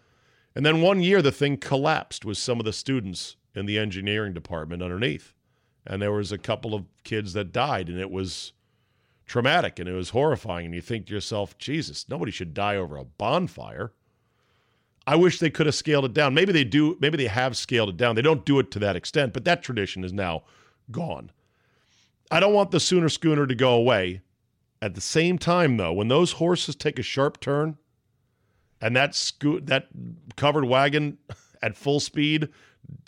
And 0.54 0.65
then 0.65 0.82
one 0.82 1.00
year 1.00 1.22
the 1.22 1.32
thing 1.32 1.56
collapsed 1.56 2.26
with 2.26 2.38
some 2.38 2.60
of 2.60 2.65
the 2.65 2.74
students 2.74 3.38
in 3.56 3.65
the 3.65 3.80
engineering 3.80 4.34
department 4.34 4.84
underneath 4.84 5.34
and 5.88 6.02
there 6.02 6.12
was 6.12 6.32
a 6.32 6.38
couple 6.38 6.76
of 6.76 6.86
kids 7.04 7.34
that 7.34 7.52
died 7.52 7.89
and 7.89 8.00
it 8.00 8.12
was 8.12 8.52
traumatic 9.26 9.80
and 9.80 9.89
it 9.89 9.93
was 9.93 10.10
horrifying 10.10 10.65
and 10.65 10.76
you 10.76 10.82
think 10.82 11.08
to 11.08 11.13
yourself 11.13 11.58
jesus 11.58 12.08
nobody 12.08 12.32
should 12.32 12.54
die 12.54 12.76
over 12.76 12.97
a 12.97 13.04
bonfire. 13.04 13.93
I 15.10 15.15
wish 15.15 15.39
they 15.39 15.50
could 15.50 15.67
have 15.67 15.76
scaled 15.76 16.04
it 16.04 16.13
down. 16.13 16.34
Maybe 16.34 16.52
they 16.52 16.65
do 16.65 16.97
maybe 17.00 17.15
they 17.15 17.28
have 17.28 17.56
scaled 17.56 17.88
it 17.88 17.97
down. 17.97 18.15
They 18.15 18.21
don't 18.21 18.45
do 18.45 18.60
it 18.60 18.69
to 18.71 18.80
that 18.80 18.97
extent 18.97 19.34
but 19.34 19.45
that 19.45 19.63
tradition 19.63 20.04
is 20.04 20.13
now 20.13 20.43
gone. 20.91 21.32
I 22.30 22.41
don't 22.41 22.54
want 22.54 22.71
the 22.71 22.80
sooner 22.80 23.08
schooner 23.08 23.47
to 23.47 23.56
go 23.56 23.73
away. 23.73 24.21
At 24.82 24.95
the 24.95 25.02
same 25.02 25.38
time 25.38 25.78
though 25.78 25.93
when 25.93 26.10
those 26.10 26.34
horses 26.34 26.76
take 26.76 27.00
a 27.00 27.04
sharp 27.04 27.39
turn 27.39 27.78
and 28.82 28.95
that 28.95 29.15
sco- 29.15 29.62
that 29.62 29.88
covered 30.36 30.65
wagon 30.65 31.17
at 31.62 31.78
full 31.78 32.00
speed 32.00 32.50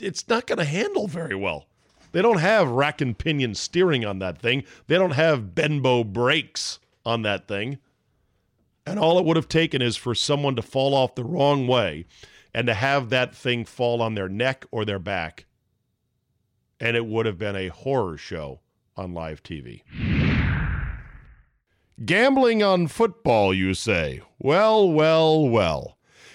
it's 0.02 0.28
not 0.28 0.48
going 0.48 0.58
to 0.58 0.65
handle 0.65 1.08
very 1.08 1.36
well 1.36 1.68
they 2.12 2.22
don't 2.22 2.39
have 2.39 2.69
rack 2.69 3.02
and 3.02 3.17
pinion 3.17 3.56
steering 3.56 4.06
on 4.06 4.19
that 4.19 4.39
thing. 4.39 4.63
They 4.88 4.95
don't 4.95 5.12
have 5.12 5.54
Brembo 5.54 6.06
brakes 6.06 6.80
on 7.06 7.22
that 7.24 7.48
thing. 7.48 7.80
And 8.86 8.98
all 8.98 9.19
it 9.19 9.26
would 9.26 9.38
have 9.38 9.48
taken 9.48 9.82
is 9.82 9.98
for 9.98 10.15
someone 10.15 10.56
to 10.56 10.62
fall 10.62 10.93
off 10.95 11.15
the 11.15 11.24
wrong 11.24 11.67
way 11.67 12.06
and 12.54 12.65
to 12.67 12.74
have 12.74 13.10
that 13.10 13.36
thing 13.36 13.65
fall 13.65 14.02
on 14.02 14.15
their 14.15 14.30
neck 14.30 14.65
or 14.72 14.86
their 14.86 15.00
back. 15.00 15.45
And 16.80 16.98
it 16.98 17.06
would 17.06 17.26
have 17.26 17.38
been 17.38 17.56
a 17.56 17.67
horror 17.67 18.17
show 18.17 18.62
on 18.98 19.13
live 19.13 19.43
TV. 19.43 19.84
Gambling 22.04 22.63
on 22.63 22.88
football, 22.88 23.54
you 23.54 23.74
say? 23.74 24.22
Well, 24.39 24.89
well, 24.89 25.48
well. 25.48 25.98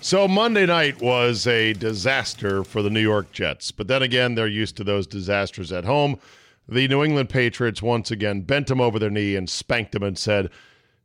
So 0.00 0.28
Monday 0.28 0.64
night 0.64 1.02
was 1.02 1.44
a 1.48 1.72
disaster 1.72 2.62
for 2.62 2.82
the 2.82 2.90
New 2.90 3.00
York 3.00 3.32
Jets, 3.32 3.72
but 3.72 3.88
then 3.88 4.00
again, 4.00 4.36
they're 4.36 4.46
used 4.46 4.76
to 4.76 4.84
those 4.84 5.08
disasters 5.08 5.72
at 5.72 5.84
home. 5.84 6.20
The 6.68 6.86
New 6.86 7.02
England 7.02 7.30
Patriots 7.30 7.82
once 7.82 8.12
again 8.12 8.42
bent 8.42 8.68
them 8.68 8.80
over 8.80 9.00
their 9.00 9.10
knee 9.10 9.34
and 9.34 9.50
spanked 9.50 9.92
them 9.92 10.04
and 10.04 10.16
said, 10.16 10.50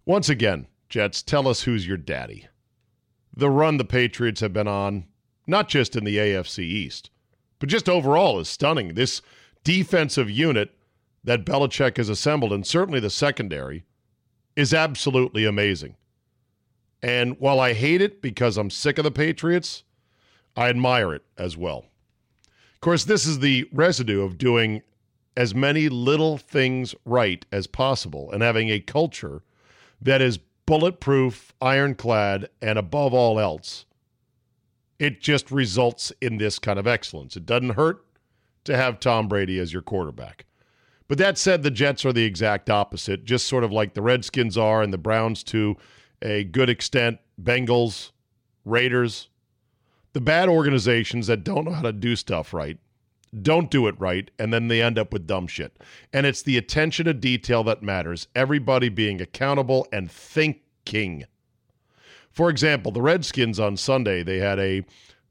Once 0.05 0.29
again, 0.29 0.67
Jets, 0.89 1.23
tell 1.23 1.47
us 1.47 1.63
who's 1.63 1.87
your 1.87 1.97
daddy. 1.97 2.47
The 3.35 3.49
run 3.49 3.77
the 3.77 3.83
Patriots 3.83 4.41
have 4.41 4.53
been 4.53 4.67
on, 4.67 5.05
not 5.47 5.69
just 5.69 5.95
in 5.95 6.03
the 6.03 6.17
AFC 6.17 6.59
East, 6.59 7.09
but 7.57 7.69
just 7.69 7.89
overall 7.89 8.39
is 8.39 8.47
stunning. 8.47 8.93
This 8.93 9.23
defensive 9.63 10.29
unit 10.29 10.69
that 11.23 11.45
Belichick 11.45 11.97
has 11.97 12.09
assembled, 12.09 12.53
and 12.53 12.65
certainly 12.65 12.99
the 12.99 13.09
secondary, 13.09 13.85
is 14.55 14.71
absolutely 14.71 15.45
amazing. 15.45 15.95
And 17.03 17.37
while 17.37 17.59
I 17.59 17.73
hate 17.73 18.01
it 18.01 18.21
because 18.21 18.57
I'm 18.57 18.69
sick 18.69 18.97
of 18.97 19.03
the 19.03 19.11
Patriots, 19.11 19.83
I 20.55 20.69
admire 20.69 21.13
it 21.13 21.23
as 21.37 21.57
well. 21.57 21.85
Of 22.73 22.79
course, 22.79 23.03
this 23.03 23.25
is 23.27 23.39
the 23.39 23.67
residue 23.73 24.21
of 24.21 24.37
doing 24.37 24.81
as 25.35 25.53
many 25.53 25.89
little 25.89 26.37
things 26.37 26.95
right 27.05 27.45
as 27.51 27.67
possible 27.67 28.31
and 28.31 28.41
having 28.41 28.69
a 28.69 28.79
culture 28.79 29.43
that 30.01 30.21
is 30.21 30.39
bulletproof, 30.65 31.53
ironclad, 31.61 32.49
and 32.61 32.79
above 32.79 33.13
all 33.13 33.39
else, 33.39 33.85
it 34.97 35.19
just 35.19 35.51
results 35.51 36.13
in 36.21 36.37
this 36.37 36.57
kind 36.59 36.79
of 36.79 36.87
excellence. 36.87 37.35
It 37.35 37.45
doesn't 37.45 37.71
hurt 37.71 38.05
to 38.63 38.77
have 38.77 38.99
Tom 38.99 39.27
Brady 39.27 39.59
as 39.59 39.73
your 39.73 39.81
quarterback. 39.81 40.45
But 41.09 41.17
that 41.17 41.37
said, 41.37 41.63
the 41.63 41.71
Jets 41.71 42.05
are 42.05 42.13
the 42.13 42.23
exact 42.23 42.69
opposite, 42.69 43.25
just 43.25 43.47
sort 43.47 43.65
of 43.65 43.73
like 43.73 43.93
the 43.93 44.01
Redskins 44.01 44.57
are 44.57 44.81
and 44.81 44.93
the 44.93 44.97
Browns 44.97 45.43
to 45.45 45.75
a 46.23 46.43
good 46.45 46.69
extent, 46.69 47.19
Bengals, 47.41 48.11
Raiders, 48.65 49.27
the 50.13 50.21
bad 50.21 50.47
organizations 50.47 51.27
that 51.27 51.43
don't 51.43 51.65
know 51.65 51.73
how 51.73 51.81
to 51.81 51.91
do 51.91 52.15
stuff 52.15 52.53
right, 52.53 52.77
don't 53.41 53.69
do 53.69 53.87
it 53.87 53.99
right, 53.99 54.29
and 54.39 54.53
then 54.53 54.67
they 54.67 54.81
end 54.81 54.97
up 54.97 55.11
with 55.11 55.27
dumb 55.27 55.47
shit. 55.47 55.75
And 56.13 56.25
it's 56.25 56.41
the 56.41 56.57
attention 56.57 57.05
to 57.05 57.13
detail 57.13 57.63
that 57.65 57.83
matters, 57.83 58.27
everybody 58.35 58.89
being 58.89 59.19
accountable 59.21 59.87
and 59.91 60.09
thinking. 60.09 61.25
For 62.31 62.49
example, 62.49 62.91
the 62.91 63.01
Redskins 63.01 63.59
on 63.59 63.75
Sunday, 63.75 64.23
they 64.23 64.37
had 64.37 64.59
a 64.59 64.85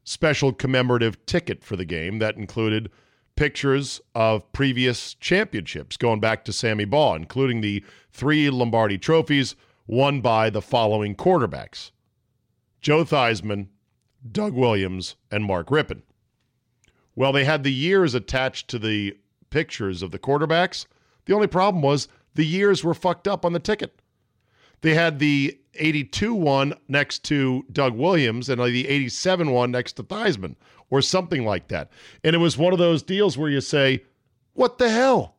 special 0.05 0.53
commemorative 0.53 1.25
ticket 1.27 1.65
for 1.65 1.77
the 1.77 1.85
game 1.85 2.19
that 2.19 2.37
included 2.37 2.91
pictures 3.37 4.01
of 4.15 4.53
previous 4.53 5.15
championships 5.15 5.97
going 5.97 6.21
back 6.21 6.45
to 6.45 6.53
Sammy 6.53 6.85
Baugh, 6.85 7.15
including 7.15 7.61
the 7.61 7.85
three 8.11 8.51
Lombardi 8.51 8.99
trophies 8.99 9.55
won 9.87 10.21
by 10.21 10.51
the 10.51 10.63
following 10.63 11.15
quarterbacks 11.15 11.91
Joe 12.81 13.05
Theismann, 13.05 13.69
Doug 14.31 14.55
Williams, 14.55 15.17
and 15.31 15.45
Mark 15.45 15.69
Rypien. 15.69 16.03
Well, 17.15 17.33
they 17.33 17.45
had 17.45 17.63
the 17.63 17.73
years 17.73 18.15
attached 18.15 18.69
to 18.69 18.79
the 18.79 19.17
pictures 19.51 20.03
of 20.03 20.11
the 20.11 20.19
quarterbacks. 20.19 20.87
The 21.27 21.35
only 21.35 21.47
problem 21.47 21.83
was 21.83 22.09
the 22.35 22.47
years 22.47 22.83
were 22.83 22.95
fucked 22.95 23.29
up 23.29 23.45
on 23.45 23.53
the 23.53 23.61
ticket. 23.61 24.01
They 24.81 24.95
had 24.95 25.19
the 25.19 25.59
82 25.75 26.35
one 26.35 26.75
next 26.89 27.23
to 27.25 27.65
Doug 27.71 27.95
Williams 27.95 28.49
and 28.49 28.61
the 28.61 28.89
87 28.89 29.51
one 29.51 29.71
next 29.71 29.93
to 29.95 30.03
Theismann 30.03 30.57
or 30.91 31.01
something 31.01 31.45
like 31.45 31.69
that. 31.69 31.91
And 32.25 32.35
it 32.35 32.39
was 32.39 32.59
one 32.59 32.73
of 32.73 32.79
those 32.79 33.03
deals 33.03 33.39
where 33.39 33.51
you 33.51 33.61
say, 33.61 34.05
what 34.55 34.79
the 34.79 34.91
hell? 34.91 35.37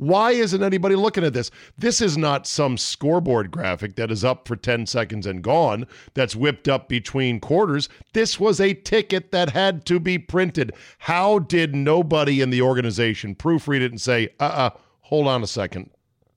Why 0.00 0.30
isn't 0.30 0.62
anybody 0.62 0.94
looking 0.96 1.24
at 1.24 1.34
this? 1.34 1.50
This 1.76 2.00
is 2.00 2.16
not 2.16 2.46
some 2.46 2.78
scoreboard 2.78 3.50
graphic 3.50 3.96
that 3.96 4.10
is 4.10 4.24
up 4.24 4.48
for 4.48 4.56
10 4.56 4.86
seconds 4.86 5.26
and 5.26 5.42
gone, 5.42 5.86
that's 6.14 6.34
whipped 6.34 6.70
up 6.70 6.88
between 6.88 7.38
quarters. 7.38 7.90
This 8.14 8.40
was 8.40 8.62
a 8.62 8.72
ticket 8.72 9.30
that 9.32 9.50
had 9.50 9.84
to 9.84 10.00
be 10.00 10.16
printed. 10.16 10.72
How 11.00 11.38
did 11.38 11.74
nobody 11.74 12.40
in 12.40 12.48
the 12.48 12.62
organization 12.62 13.34
proofread 13.34 13.82
it 13.82 13.90
and 13.90 14.00
say, 14.00 14.30
uh 14.40 14.44
uh-uh, 14.44 14.68
uh, 14.68 14.70
hold 15.02 15.26
on 15.26 15.42
a 15.42 15.46
second. 15.46 15.90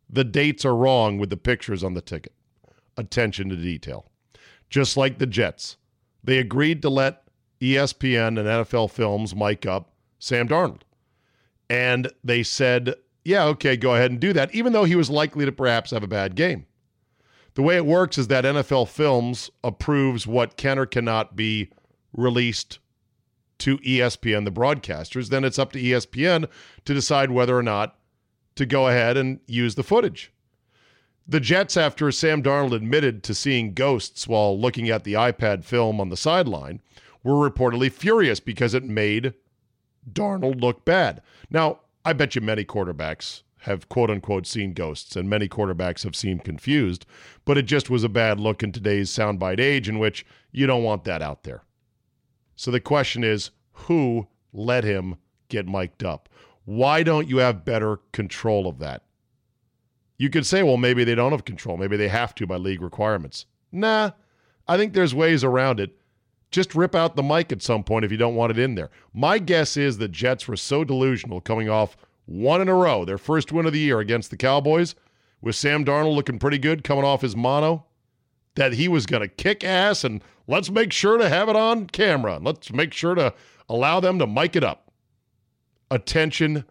The 0.10 0.26
dates 0.26 0.66
are 0.66 0.76
wrong 0.76 1.18
with 1.18 1.30
the 1.30 1.38
pictures 1.38 1.86
on 1.86 1.94
the 1.94 2.02
ticket? 2.02 2.34
Attention 2.98 3.48
to 3.48 3.56
detail. 3.56 4.12
Just 4.70 4.98
like 4.98 5.20
the 5.20 5.26
Jets, 5.26 5.78
they 6.22 6.38
agreed 6.38 6.82
to 6.82 6.90
let 6.90 7.24
ESPN 7.62 8.38
and 8.38 8.40
NFL 8.40 8.92
Films 8.92 9.34
mic 9.34 9.66
up 9.66 9.94
Sam 10.20 10.50
Darnold. 10.50 10.82
And 11.70 12.12
they 12.26 12.44
said 12.44 12.96
yeah, 13.24 13.46
okay, 13.46 13.78
go 13.78 13.96
ahead 13.96 14.12
and 14.12 14.20
do 14.20 14.34
that, 14.34 14.54
even 14.54 14.74
though 14.74 14.84
he 14.84 14.96
was 14.96 15.10
likely 15.10 15.46
to 15.46 15.52
perhaps 15.52 15.92
have 15.92 16.04
a 16.04 16.08
bad 16.08 16.36
game. 16.36 16.66
The 17.56 17.62
way 17.62 17.76
it 17.76 17.86
works 17.86 18.18
is 18.18 18.28
that 18.28 18.46
NFL 18.46 18.88
Films 18.90 19.52
approves 19.64 20.26
what 20.26 20.58
can 20.58 20.80
or 20.80 20.86
cannot 20.86 21.36
be 21.36 21.70
released 22.12 22.80
to 23.60 23.78
ESPN, 23.80 24.44
the 24.44 24.52
broadcasters. 24.52 25.30
Then 25.30 25.44
it's 25.44 25.60
up 25.60 25.72
to 25.74 25.82
ESPN 25.82 26.50
to 26.86 26.94
decide 26.94 27.32
whether 27.32 27.58
or 27.58 27.64
not 27.64 27.96
to 28.56 28.66
go 28.66 28.88
ahead 28.88 29.18
and 29.18 29.40
use 29.48 29.76
the 29.76 29.84
footage. 29.84 30.32
The 31.28 31.40
Jets, 31.40 31.78
after 31.78 32.12
Sam 32.12 32.44
Darnold 32.44 32.76
admitted 32.76 33.24
to 33.24 33.34
seeing 33.34 33.74
ghosts 33.74 34.28
while 34.28 34.60
looking 34.60 34.90
at 34.90 35.06
the 35.06 35.14
iPad 35.14 35.64
film 35.64 36.02
on 36.02 36.10
the 36.10 36.18
sideline, 36.18 36.82
were 37.24 37.50
reportedly 37.50 37.92
furious 37.92 38.42
because 38.42 38.74
it 38.74 38.84
made 38.84 39.34
Darnold 40.12 40.60
look 40.60 40.84
bad. 40.84 41.22
Now, 41.50 41.80
I 42.06 42.14
bet 42.14 42.36
you 42.36 42.42
many 42.42 42.66
quarterbacks 42.66 43.44
have 43.60 43.88
quote 43.88 44.10
unquote 44.10 44.46
seen 44.46 44.74
ghosts, 44.74 45.16
and 45.16 45.30
many 45.30 45.48
quarterbacks 45.48 46.04
have 46.04 46.16
seemed 46.16 46.44
confused, 46.44 47.06
but 47.46 47.58
it 47.58 47.64
just 47.64 47.90
was 47.90 48.04
a 48.04 48.10
bad 48.10 48.40
look 48.40 48.62
in 48.62 48.72
today's 48.72 49.10
soundbite 49.10 49.60
age 49.60 49.88
in 49.88 50.00
which 50.00 50.26
you 50.52 50.68
don't 50.68 50.84
want 50.84 51.06
that 51.06 51.22
out 51.22 51.44
there. 51.44 51.64
So 52.56 52.72
the 52.72 52.82
question 52.82 53.24
is 53.24 53.52
who 53.72 54.28
let 54.52 54.84
him 54.84 55.16
get 55.48 55.68
mic'd 55.68 56.04
up? 56.04 56.28
Why 56.66 57.04
don't 57.04 57.30
you 57.30 57.38
have 57.38 57.66
better 57.66 57.98
control 58.12 58.68
of 58.68 58.80
that? 58.80 59.04
You 60.18 60.30
could 60.30 60.46
say, 60.46 60.62
well, 60.62 60.78
maybe 60.78 61.04
they 61.04 61.16
don't 61.16 61.32
have 61.32 61.46
control. 61.46 61.78
Maybe 61.78 61.98
they 61.98 62.08
have 62.10 62.36
to 62.36 62.48
by 62.48 62.58
league 62.58 62.82
requirements. 62.82 63.46
Nah, 63.72 64.12
I 64.68 64.78
think 64.78 64.94
there's 64.94 65.16
ways 65.16 65.44
around 65.44 65.80
it. 65.80 65.98
Just 66.54 66.76
rip 66.76 66.94
out 66.94 67.16
the 67.16 67.24
mic 67.24 67.52
at 67.52 67.64
some 67.64 67.84
point 67.84 68.06
if 68.06 68.12
you 68.12 68.18
don't 68.18 68.36
want 68.36 68.52
it 68.52 68.60
in 68.60 68.76
there. 68.76 68.92
My 69.12 69.40
guess 69.40 69.76
is 69.76 69.98
the 69.98 70.08
Jets 70.08 70.48
were 70.48 70.56
so 70.56 70.84
delusional 70.84 71.42
coming 71.42 71.68
off 71.68 71.98
one 72.26 72.62
in 72.62 72.70
a 72.70 72.76
row, 72.76 73.04
their 73.04 73.18
first 73.18 73.52
win 73.52 73.66
of 73.66 73.74
the 73.74 73.80
year 73.80 74.00
against 74.00 74.30
the 74.30 74.38
Cowboys, 74.38 74.94
with 75.42 75.56
Sam 75.56 75.84
Darnold 75.84 76.16
looking 76.16 76.38
pretty 76.38 76.60
good 76.60 76.84
coming 76.84 77.04
off 77.04 77.22
his 77.22 77.36
mono, 77.36 77.86
that 78.54 78.74
he 78.74 78.88
was 78.88 79.08
going 79.08 79.24
to 79.24 79.28
kick 79.28 79.64
ass 79.64 80.04
and 80.04 80.24
let's 80.48 80.70
make 80.70 80.94
sure 80.94 81.18
to 81.18 81.28
have 81.28 81.50
it 81.50 81.56
on 81.56 81.88
camera. 81.88 82.40
Let's 82.40 82.72
make 82.72 82.94
sure 82.94 83.16
to 83.16 83.34
allow 83.68 84.00
them 84.00 84.20
to 84.20 84.28
mic 84.28 84.56
it 84.56 84.64
up. 84.64 84.92
Attention 85.90 86.66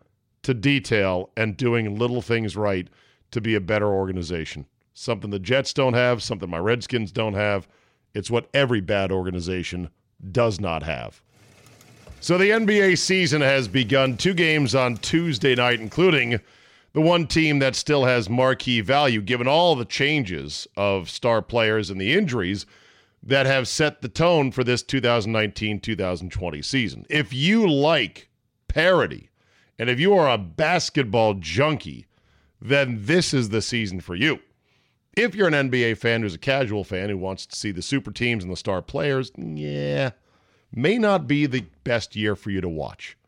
to 0.44 0.54
detail 0.54 1.30
and 1.36 1.56
doing 1.56 1.98
little 1.98 2.22
things 2.22 2.56
right 2.56 2.86
to 3.32 3.40
be 3.40 3.56
a 3.56 3.60
better 3.60 3.88
organization. 3.88 4.66
Something 4.94 5.30
the 5.30 5.40
Jets 5.40 5.72
don't 5.72 5.94
have, 5.94 6.22
something 6.22 6.48
my 6.48 6.58
Redskins 6.58 7.10
don't 7.10 7.34
have. 7.34 7.66
It's 8.14 8.30
what 8.30 8.48
every 8.54 8.80
bad 8.80 9.10
organization 9.10 9.90
does 10.30 10.60
not 10.60 10.82
have. 10.82 11.22
So 12.20 12.38
the 12.38 12.50
NBA 12.50 12.98
season 12.98 13.40
has 13.40 13.66
begun. 13.66 14.16
Two 14.16 14.34
games 14.34 14.74
on 14.74 14.96
Tuesday 14.98 15.54
night, 15.54 15.80
including 15.80 16.40
the 16.92 17.00
one 17.00 17.26
team 17.26 17.58
that 17.58 17.74
still 17.74 18.04
has 18.04 18.28
marquee 18.30 18.80
value, 18.80 19.20
given 19.22 19.48
all 19.48 19.74
the 19.74 19.84
changes 19.84 20.68
of 20.76 21.10
star 21.10 21.42
players 21.42 21.90
and 21.90 22.00
the 22.00 22.12
injuries. 22.12 22.66
that 23.22 23.46
have 23.46 23.68
set 23.68 24.02
the 24.02 24.08
tone 24.08 24.50
for 24.50 24.64
this 24.64 24.82
2019 24.82 25.80
2020 25.80 26.62
season. 26.62 27.06
If 27.08 27.32
you 27.32 27.70
like 27.70 28.28
parity 28.68 29.30
and 29.78 29.88
if 29.88 30.00
you 30.00 30.14
are 30.14 30.28
a 30.30 30.38
basketball 30.38 31.34
junkie, 31.34 32.06
then 32.60 32.98
this 33.02 33.32
is 33.32 33.50
the 33.50 33.62
season 33.62 34.00
for 34.00 34.14
you. 34.14 34.40
If 35.14 35.34
you're 35.34 35.48
an 35.48 35.70
NBA 35.70 35.98
fan 35.98 36.22
who's 36.22 36.34
a 36.34 36.38
casual 36.38 36.84
fan 36.84 37.10
who 37.10 37.18
wants 37.18 37.44
to 37.46 37.56
see 37.56 37.70
the 37.70 37.82
super 37.82 38.10
teams 38.10 38.44
and 38.44 38.52
the 38.52 38.56
star 38.56 38.80
players, 38.80 39.30
yeah, 39.36 40.12
may 40.72 40.96
not 40.96 41.26
be 41.26 41.44
the 41.44 41.66
best 41.84 42.16
year 42.16 42.34
for 42.34 42.50
you 42.50 42.62
to 42.62 42.68
watch. 42.68 43.18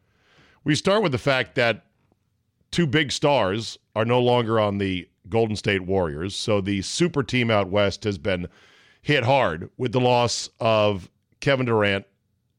We 0.64 0.74
start 0.74 1.02
with 1.02 1.12
the 1.12 1.18
fact 1.18 1.56
that 1.56 1.84
two 2.70 2.86
big 2.86 3.12
stars 3.12 3.78
are 3.94 4.06
no 4.06 4.18
longer 4.18 4.58
on 4.58 4.78
the 4.78 5.08
Golden 5.28 5.56
State 5.56 5.82
Warriors, 5.82 6.34
so 6.34 6.60
the 6.60 6.80
super 6.82 7.22
team 7.22 7.50
out 7.50 7.68
west 7.68 8.04
has 8.04 8.16
been 8.16 8.48
hit 9.02 9.24
hard 9.24 9.70
with 9.76 9.92
the 9.92 10.00
loss 10.00 10.48
of 10.60 11.10
Kevin 11.40 11.66
Durant 11.66 12.06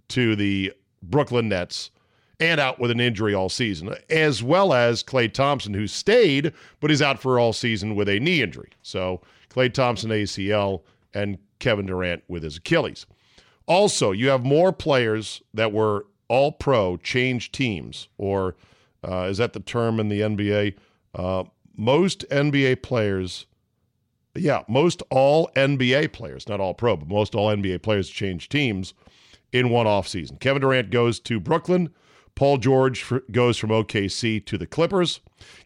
to 0.10 0.36
the 0.36 0.72
Brooklyn 1.02 1.50
Nets 1.50 1.90
and 2.40 2.60
out 2.60 2.80
with 2.80 2.92
an 2.92 3.00
injury 3.00 3.34
all 3.34 3.50
season, 3.50 3.96
as 4.10 4.44
well 4.44 4.74
as 4.74 5.04
Klay 5.04 5.32
Thompson, 5.32 5.74
who 5.74 5.88
stayed 5.88 6.54
but 6.80 6.92
is 6.92 7.02
out 7.02 7.20
for 7.20 7.40
all 7.40 7.54
season 7.54 7.96
with 7.96 8.10
a 8.10 8.20
knee 8.20 8.42
injury. 8.42 8.72
So 8.82 9.22
Klay 9.50 9.74
Thompson 9.74 10.10
ACL 10.10 10.82
and 11.14 11.38
Kevin 11.60 11.86
Durant 11.86 12.24
with 12.28 12.44
his 12.44 12.58
Achilles. 12.58 13.06
Also, 13.68 14.12
you 14.12 14.30
have 14.30 14.44
more 14.44 14.72
players 14.72 15.42
that 15.54 15.72
were 15.72 16.06
all 16.28 16.52
pro 16.52 16.98
change 16.98 17.52
teams, 17.52 18.10
or 18.18 18.56
uh, 19.08 19.28
is 19.30 19.38
that 19.38 19.54
the 19.54 19.60
term 19.60 20.00
in 20.00 20.10
the 20.10 20.22
NBA? 20.22 20.76
Uh, 21.14 21.46
most 21.78 22.28
NBA 22.30 22.82
players 22.82 23.46
yeah, 24.36 24.64
most 24.68 25.02
all 25.10 25.50
NBA 25.56 26.12
players, 26.12 26.48
not 26.48 26.60
all 26.60 26.74
pro, 26.74 26.98
but 26.98 27.08
most 27.08 27.36
all 27.36 27.48
NBA 27.48 27.82
players 27.82 28.10
change 28.10 28.50
teams 28.50 28.94
in 29.52 29.70
one 29.70 29.86
offseason. 29.86 30.40
Kevin 30.40 30.62
Durant 30.62 30.90
goes 30.90 31.20
to 31.22 31.40
Brooklyn. 31.40 31.90
Paul 32.36 32.58
George 32.58 33.06
goes 33.32 33.58
from 33.58 33.70
OKC 33.70 34.46
to 34.46 34.58
the 34.58 34.68
Clippers. 34.68 35.22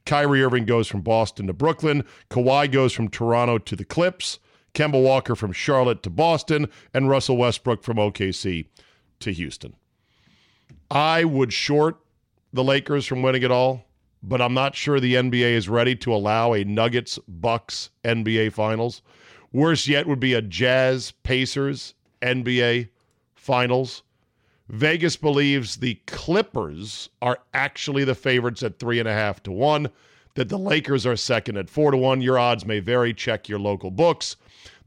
Kyrie 0.05 0.43
Irving 0.43 0.65
goes 0.65 0.87
from 0.87 1.01
Boston 1.01 1.47
to 1.47 1.53
Brooklyn. 1.53 2.03
Kawhi 2.29 2.71
goes 2.71 2.93
from 2.93 3.09
Toronto 3.09 3.57
to 3.57 3.75
the 3.75 3.85
Clips. 3.85 4.39
Kemba 4.73 5.01
Walker 5.01 5.35
from 5.35 5.51
Charlotte 5.51 6.03
to 6.03 6.09
Boston. 6.09 6.67
And 6.93 7.09
Russell 7.09 7.37
Westbrook 7.37 7.83
from 7.83 7.97
OKC 7.97 8.67
to 9.19 9.33
Houston. 9.33 9.75
I 10.91 11.23
would 11.23 11.51
short 11.51 11.97
the 12.53 12.63
Lakers 12.63 13.05
from 13.05 13.21
winning 13.21 13.43
it 13.43 13.51
all 13.51 13.85
but 14.21 14.41
I'm 14.41 14.53
not 14.53 14.75
sure 14.75 14.99
the 14.99 15.15
NBA 15.15 15.51
is 15.53 15.69
ready 15.69 15.95
to 15.97 16.13
allow 16.13 16.53
a 16.53 16.63
Nuggets 16.63 17.19
Bucks 17.27 17.89
NBA 18.03 18.53
Finals. 18.53 19.01
Worse 19.51 19.87
yet 19.87 20.07
would 20.07 20.19
be 20.19 20.33
a 20.33 20.41
Jazz 20.41 21.11
Pacers 21.23 21.95
NBA 22.21 22.89
Finals. 23.35 24.03
Vegas 24.69 25.15
believes 25.15 25.77
the 25.77 25.95
Clippers 26.05 27.09
are 27.23 27.39
actually 27.55 28.03
the 28.03 28.13
favorites 28.13 28.61
at 28.61 28.77
three 28.77 28.99
and 28.99 29.07
a 29.07 29.13
half 29.13 29.41
to 29.43 29.51
one. 29.51 29.89
That 30.35 30.47
the 30.47 30.59
Lakers 30.59 31.07
are 31.07 31.15
second 31.15 31.57
at 31.57 31.71
four 31.71 31.89
to 31.89 31.97
one. 31.97 32.21
Your 32.21 32.37
odds 32.37 32.65
may 32.65 32.79
vary. 32.79 33.13
Check 33.13 33.49
your 33.49 33.59
local 33.59 33.89
books. 33.89 34.35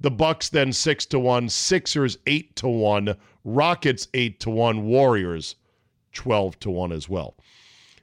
The 0.01 0.11
Bucks 0.11 0.49
then 0.49 0.73
six 0.73 1.05
to 1.07 1.19
one. 1.19 1.49
Sixers 1.49 2.17
eight 2.29 2.55
to 2.57 2.69
one. 2.69 3.17
Rockets 3.45 4.07
eight 4.15 4.39
to 4.41 4.51
one. 4.51 4.85
Warriors 4.85 5.57
twelve 6.13 6.61
to 6.61 6.71
one 6.71 6.93
as 6.93 7.09
well. 7.09 7.35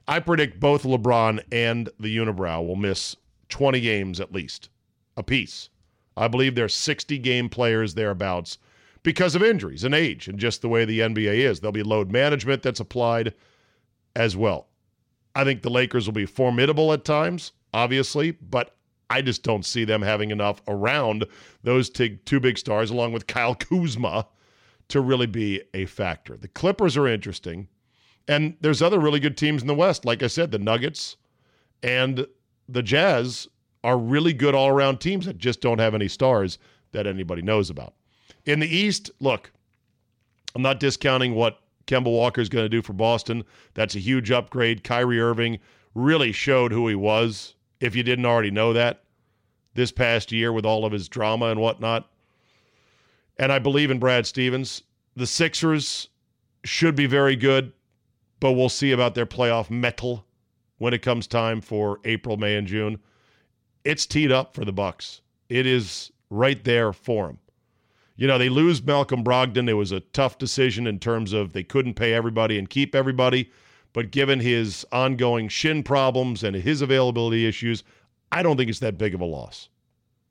I 0.06 0.20
predict 0.20 0.60
both 0.60 0.82
LeBron 0.82 1.42
and 1.50 1.88
the 1.98 2.14
Unibrow 2.14 2.64
will 2.64 2.76
miss 2.76 3.16
20 3.48 3.80
games 3.80 4.20
at 4.20 4.32
least, 4.32 4.68
a 5.16 5.22
piece. 5.22 5.70
I 6.16 6.28
believe 6.28 6.54
they're 6.54 6.68
60 6.68 7.16
game 7.18 7.48
players 7.48 7.94
thereabouts 7.94 8.58
because 9.02 9.34
of 9.34 9.42
injuries 9.42 9.84
and 9.84 9.94
age 9.94 10.28
and 10.28 10.38
just 10.38 10.62
the 10.62 10.68
way 10.68 10.84
the 10.84 11.00
NBA 11.00 11.36
is. 11.36 11.60
There'll 11.60 11.72
be 11.72 11.82
load 11.82 12.10
management 12.10 12.62
that's 12.62 12.80
applied 12.80 13.34
as 14.14 14.36
well. 14.36 14.68
I 15.34 15.44
think 15.44 15.62
the 15.62 15.70
Lakers 15.70 16.06
will 16.06 16.12
be 16.12 16.26
formidable 16.26 16.92
at 16.92 17.04
times, 17.04 17.52
obviously, 17.72 18.32
but 18.32 18.76
I 19.08 19.22
just 19.22 19.42
don't 19.42 19.64
see 19.64 19.84
them 19.84 20.02
having 20.02 20.30
enough 20.30 20.60
around 20.68 21.26
those 21.62 21.90
two 21.90 22.40
big 22.40 22.58
stars, 22.58 22.90
along 22.90 23.12
with 23.12 23.26
Kyle 23.26 23.54
Kuzma, 23.54 24.26
to 24.88 25.00
really 25.00 25.26
be 25.26 25.62
a 25.72 25.86
factor. 25.86 26.36
The 26.36 26.48
Clippers 26.48 26.96
are 26.96 27.06
interesting. 27.06 27.68
And 28.28 28.56
there's 28.60 28.82
other 28.82 29.00
really 29.00 29.18
good 29.18 29.36
teams 29.36 29.62
in 29.62 29.68
the 29.68 29.74
West. 29.74 30.04
Like 30.04 30.22
I 30.22 30.26
said, 30.26 30.50
the 30.50 30.58
Nuggets 30.58 31.16
and 31.82 32.26
the 32.68 32.82
Jazz 32.82 33.48
are 33.82 33.98
really 33.98 34.32
good 34.32 34.54
all 34.54 34.68
around 34.68 34.98
teams 34.98 35.26
that 35.26 35.38
just 35.38 35.60
don't 35.60 35.78
have 35.78 35.94
any 35.94 36.06
stars 36.06 36.58
that 36.92 37.06
anybody 37.06 37.42
knows 37.42 37.70
about. 37.70 37.94
In 38.46 38.60
the 38.60 38.68
East, 38.68 39.10
look, 39.20 39.50
I'm 40.54 40.62
not 40.62 40.80
discounting 40.80 41.34
what 41.34 41.60
Kemba 41.86 42.06
Walker 42.06 42.40
is 42.40 42.48
going 42.48 42.64
to 42.64 42.68
do 42.68 42.82
for 42.82 42.92
Boston. 42.92 43.44
That's 43.74 43.94
a 43.94 44.00
huge 44.00 44.30
upgrade. 44.30 44.84
Kyrie 44.84 45.20
Irving 45.20 45.58
really 45.94 46.32
showed 46.32 46.72
who 46.72 46.88
he 46.88 46.94
was, 46.94 47.54
if 47.80 47.94
you 47.94 48.02
didn't 48.02 48.26
already 48.26 48.50
know 48.50 48.72
that, 48.72 49.04
this 49.74 49.92
past 49.92 50.32
year 50.32 50.52
with 50.52 50.64
all 50.64 50.84
of 50.84 50.92
his 50.92 51.08
drama 51.08 51.46
and 51.46 51.60
whatnot. 51.60 52.08
And 53.38 53.52
I 53.52 53.58
believe 53.58 53.90
in 53.90 53.98
Brad 53.98 54.26
Stevens. 54.26 54.82
The 55.16 55.26
Sixers 55.26 56.08
should 56.64 56.94
be 56.94 57.06
very 57.06 57.36
good 57.36 57.72
but 58.40 58.52
we'll 58.52 58.70
see 58.70 58.90
about 58.90 59.14
their 59.14 59.26
playoff 59.26 59.70
mettle 59.70 60.24
when 60.78 60.94
it 60.94 61.02
comes 61.02 61.26
time 61.26 61.60
for 61.60 62.00
April, 62.04 62.38
May, 62.38 62.56
and 62.56 62.66
June. 62.66 62.98
It's 63.84 64.06
teed 64.06 64.32
up 64.32 64.54
for 64.54 64.64
the 64.64 64.72
Bucks. 64.72 65.20
It 65.50 65.66
is 65.66 66.10
right 66.30 66.62
there 66.64 66.92
for 66.92 67.26
them. 67.26 67.38
You 68.20 68.26
know, 68.26 68.38
they 68.38 68.48
lose 68.48 68.82
Malcolm 68.82 69.24
Brogdon. 69.24 69.68
It 69.68 69.74
was 69.74 69.90
a 69.90 70.00
tough 70.00 70.38
decision 70.38 70.86
in 70.86 70.98
terms 70.98 71.32
of 71.32 71.52
they 71.52 71.64
couldn't 71.64 71.94
pay 71.94 72.12
everybody 72.12 72.58
and 72.58 72.68
keep 72.68 72.94
everybody. 72.94 73.50
But 73.92 74.12
given 74.12 74.38
his 74.38 74.86
ongoing 74.92 75.48
shin 75.48 75.82
problems 75.82 76.44
and 76.44 76.54
his 76.54 76.82
availability 76.82 77.46
issues, 77.46 77.82
I 78.30 78.42
don't 78.44 78.56
think 78.56 78.70
it's 78.70 78.78
that 78.80 78.98
big 78.98 79.14
of 79.14 79.20
a 79.20 79.24
loss. 79.24 79.70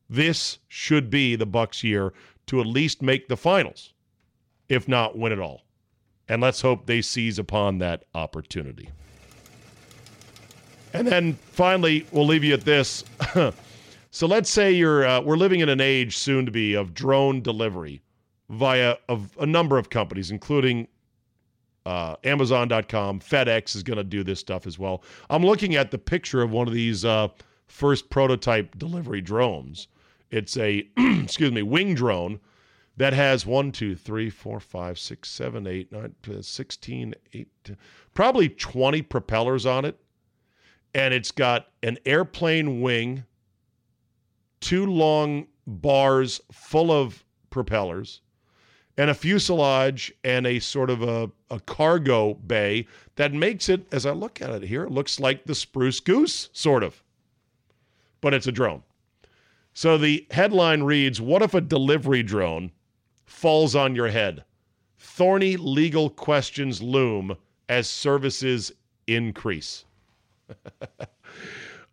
This 0.09 0.59
should 0.69 1.09
be 1.09 1.35
the 1.35 1.45
Bucks 1.45 1.83
year 1.83 2.13
to 2.45 2.61
at 2.61 2.67
least 2.67 3.01
make 3.01 3.27
the 3.27 3.35
finals, 3.35 3.93
if 4.69 4.87
not 4.87 5.17
win 5.17 5.33
it 5.33 5.39
all 5.39 5.63
and 6.29 6.41
let's 6.41 6.61
hope 6.61 6.85
they 6.85 7.01
seize 7.01 7.39
upon 7.39 7.79
that 7.79 8.05
opportunity. 8.13 8.89
And 10.93 11.07
then 11.07 11.33
finally, 11.33 12.05
we'll 12.11 12.27
leave 12.27 12.43
you 12.43 12.53
at 12.53 12.61
this. 12.61 13.03
so 14.11 14.27
let's 14.27 14.49
say 14.49 14.71
you're 14.71 15.05
uh, 15.05 15.21
we're 15.21 15.37
living 15.37 15.59
in 15.59 15.69
an 15.69 15.81
age 15.81 16.17
soon 16.17 16.45
to 16.45 16.51
be 16.51 16.73
of 16.73 16.93
drone 16.93 17.41
delivery 17.41 18.01
via 18.49 18.97
of 19.07 19.37
a 19.39 19.45
number 19.45 19.77
of 19.77 19.89
companies, 19.89 20.31
including 20.31 20.87
uh, 21.85 22.15
Amazon.com. 22.23 23.19
FedEx 23.19 23.75
is 23.75 23.83
going 23.83 23.97
to 23.97 24.03
do 24.03 24.23
this 24.23 24.39
stuff 24.39 24.67
as 24.67 24.77
well. 24.77 25.03
I'm 25.29 25.43
looking 25.43 25.75
at 25.75 25.91
the 25.91 25.97
picture 25.97 26.41
of 26.41 26.51
one 26.51 26.67
of 26.67 26.73
these 26.73 27.05
uh, 27.05 27.29
first 27.67 28.09
prototype 28.09 28.77
delivery 28.77 29.21
drones. 29.21 29.87
It's 30.31 30.57
a 30.57 30.87
excuse 30.97 31.51
me 31.51 31.61
wing 31.61 31.95
drone 31.95 32.39
that 32.97 33.13
has 33.13 33.45
one, 33.45 33.71
two, 33.71 33.95
three, 33.95 34.29
four, 34.29 34.59
five, 34.59 34.99
six, 34.99 35.31
seven, 35.31 35.65
eight, 35.65 35.89
nine, 35.89 36.13
16, 36.41 37.15
eight, 37.33 37.47
probably 38.13 38.49
20 38.49 39.01
propellers 39.03 39.65
on 39.65 39.85
it. 39.85 39.97
And 40.93 41.13
it's 41.13 41.31
got 41.31 41.67
an 41.81 41.97
airplane 42.05 42.81
wing, 42.81 43.23
two 44.59 44.85
long 44.85 45.47
bars 45.65 46.41
full 46.51 46.91
of 46.91 47.23
propellers, 47.49 48.21
and 48.97 49.09
a 49.09 49.13
fuselage 49.13 50.13
and 50.23 50.45
a 50.45 50.59
sort 50.59 50.89
of 50.89 51.01
a, 51.01 51.31
a 51.49 51.59
cargo 51.61 52.33
bay 52.33 52.85
that 53.15 53.33
makes 53.33 53.69
it, 53.69 53.85
as 53.91 54.05
I 54.05 54.11
look 54.11 54.41
at 54.41 54.49
it 54.49 54.63
here, 54.63 54.83
it 54.83 54.91
looks 54.91 55.19
like 55.19 55.45
the 55.45 55.55
Spruce 55.55 55.99
Goose, 55.99 56.49
sort 56.53 56.83
of. 56.83 57.01
But 58.21 58.33
it's 58.33 58.47
a 58.47 58.51
drone. 58.51 58.83
So 59.73 59.97
the 59.97 60.27
headline 60.31 60.83
reads 60.83 61.21
What 61.21 61.41
if 61.41 61.53
a 61.53 61.61
delivery 61.61 62.23
drone 62.23 62.71
falls 63.29 63.75
on 63.75 63.95
your 63.95 64.09
head. 64.09 64.43
Thorny 64.97 65.55
legal 65.55 66.09
questions 66.09 66.81
loom 66.81 67.37
as 67.69 67.87
services 67.87 68.71
increase. 69.07 69.85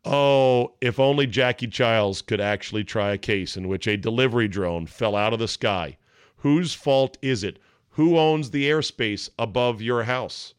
oh, 0.06 0.72
if 0.80 0.98
only 1.00 1.26
Jackie 1.26 1.66
Chiles 1.66 2.22
could 2.22 2.40
actually 2.40 2.84
try 2.84 3.10
a 3.10 3.18
case 3.18 3.56
in 3.56 3.68
which 3.68 3.86
a 3.86 3.96
delivery 3.96 4.48
drone 4.48 4.86
fell 4.86 5.16
out 5.16 5.32
of 5.32 5.38
the 5.38 5.48
sky. 5.48 5.96
Whose 6.36 6.74
fault 6.74 7.18
is 7.20 7.42
it? 7.42 7.58
Who 7.90 8.16
owns 8.16 8.50
the 8.50 8.68
airspace 8.68 9.28
above 9.38 9.82
your 9.82 10.04
house? 10.04 10.54